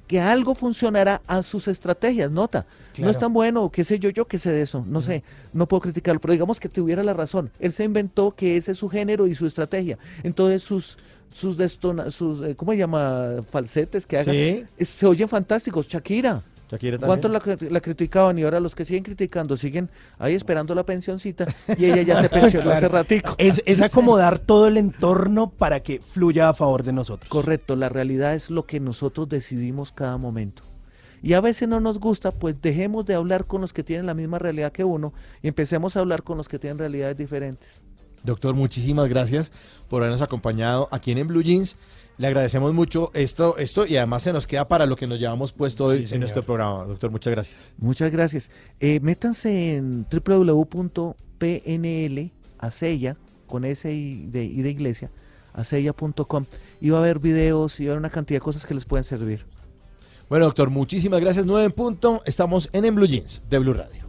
que 0.07 0.21
algo 0.21 0.55
funcionará 0.57 1.23
a 1.29 1.43
sus 1.43 1.69
estrategias, 1.69 2.31
nota. 2.33 2.67
No 2.99 3.09
es 3.11 3.17
tan 3.17 3.33
bueno, 3.33 3.71
qué 3.71 3.85
sé 3.85 3.99
yo, 4.01 4.11
yo 4.11 4.27
qué 4.27 4.39
sé 4.39 4.51
de 4.51 4.63
eso, 4.63 4.85
no 4.89 5.01
sé, 5.03 5.23
no 5.53 5.67
puedo 5.69 5.83
criticarlo, 5.83 6.21
pero 6.21 6.33
digamos 6.33 6.59
que 6.59 6.69
tuviera 6.69 7.05
la 7.05 7.13
razón. 7.13 7.51
Él 7.61 7.73
se 7.73 7.85
inventó 7.85 8.33
que 8.33 8.57
ese 8.57 8.73
es 8.73 8.79
su 8.79 8.89
género 8.89 9.29
y 9.29 9.35
su 9.35 9.47
estrategia. 9.47 9.99
Entonces 10.25 10.63
sus 10.63 10.99
sus 11.33 11.57
destona, 11.57 12.11
sus 12.11 12.43
eh, 12.45 12.57
¿cómo 12.57 12.73
se 12.73 12.79
llama? 12.79 13.37
falsetes 13.51 14.05
que 14.05 14.19
haga 14.19 14.33
Sí. 14.33 14.39
eh, 14.77 14.85
se 14.85 15.07
oyen 15.07 15.29
fantásticos, 15.29 15.87
Shakira. 15.87 16.43
Shakira. 16.71 16.99
¿Cuántos 16.99 17.31
la, 17.31 17.43
la 17.69 17.81
criticaban 17.81 18.39
y 18.39 18.45
ahora 18.45 18.61
los 18.61 18.75
que 18.75 18.85
siguen 18.85 19.03
criticando 19.03 19.57
siguen 19.57 19.91
ahí 20.19 20.35
esperando 20.35 20.75
la 20.75 20.85
pensioncita 20.85 21.45
y 21.77 21.87
ella 21.87 22.03
ya 22.03 22.23
se 22.23 22.29
pensionó 22.31 22.71
hace 22.71 22.89
ratico? 22.89 23.35
Es, 23.39 23.63
es 23.67 23.83
acomodar 23.83 24.39
todo 24.39 24.69
el 24.69 24.77
entorno 24.77 25.51
para 25.51 25.81
que 25.81 26.01
fluya 26.01 26.49
a 26.49 26.55
favor 26.55 26.83
de 26.85 26.93
nosotros. 26.93 27.29
Correcto, 27.29 27.75
la 27.75 27.89
realidad 27.89 28.35
es 28.35 28.51
lo 28.51 28.67
que 28.67 28.79
nosotros 28.79 29.29
decidimos 29.29 29.91
cada 29.91 30.17
momento. 30.17 30.63
Y 31.23 31.35
a 31.35 31.41
veces 31.41 31.69
no 31.69 31.81
nos 31.81 31.99
gusta, 31.99 32.31
pues 32.31 32.61
dejemos 32.63 33.05
de 33.05 33.15
hablar 33.15 33.45
con 33.45 33.61
los 33.61 33.73
que 33.73 33.85
tienen 33.85 34.07
la 34.07 34.15
misma 34.15 34.39
realidad 34.39 34.73
que 34.73 34.85
uno 34.85 35.13
y 35.43 35.49
empecemos 35.49 35.97
a 35.97 36.01
hablar 36.01 36.23
con 36.23 36.39
los 36.39 36.49
que 36.49 36.59
tienen 36.59 36.79
realidades 36.79 37.17
diferentes. 37.17 37.83
Doctor, 38.23 38.55
muchísimas 38.55 39.09
gracias 39.09 39.51
por 39.89 40.03
habernos 40.03 40.23
acompañado 40.23 40.89
aquí 40.91 41.13
En 41.13 41.27
Blue 41.27 41.43
Jeans. 41.43 41.77
Le 42.21 42.27
agradecemos 42.27 42.75
mucho 42.75 43.11
esto, 43.15 43.57
esto 43.57 43.87
y 43.87 43.97
además 43.97 44.23
se 44.25 44.35
nos 44.35 44.47
queda 44.47 44.69
para 44.69 44.85
lo 44.85 44.95
que 44.95 45.07
nos 45.07 45.19
llevamos 45.19 45.53
puesto 45.53 45.89
Sí, 45.89 45.97
hoy 45.97 46.07
en 46.11 46.21
nuestro 46.21 46.43
programa. 46.43 46.85
Doctor, 46.85 47.11
muchas 47.11 47.31
gracias. 47.31 47.75
Muchas 47.79 48.13
gracias. 48.13 48.51
Eh, 48.79 49.01
métanse 49.01 49.77
en 49.77 50.05
www.pnl, 50.05 51.01
Acella, 52.59 53.17
con 53.47 53.65
S 53.65 53.91
y 53.91 54.27
de, 54.27 54.45
y 54.45 54.61
de 54.61 54.69
iglesia, 54.69 55.11
acella.com 55.55 56.45
y 56.79 56.91
va 56.91 56.99
a 56.99 57.01
haber 57.01 57.21
videos 57.21 57.81
y 57.81 57.87
va 57.87 57.93
a 57.93 57.95
haber 57.95 58.01
una 58.01 58.11
cantidad 58.11 58.37
de 58.37 58.43
cosas 58.43 58.67
que 58.67 58.75
les 58.75 58.85
pueden 58.85 59.05
servir. 59.05 59.47
Bueno, 60.29 60.45
doctor, 60.45 60.69
muchísimas 60.69 61.23
gracias. 61.23 61.47
9 61.47 61.65
en 61.65 61.73
punto. 61.73 62.21
Estamos 62.27 62.69
en 62.75 62.85
En 62.85 62.97
Blue 62.97 63.07
Jeans 63.07 63.43
de 63.49 63.59
Blue 63.61 63.73
Radio. 63.73 64.05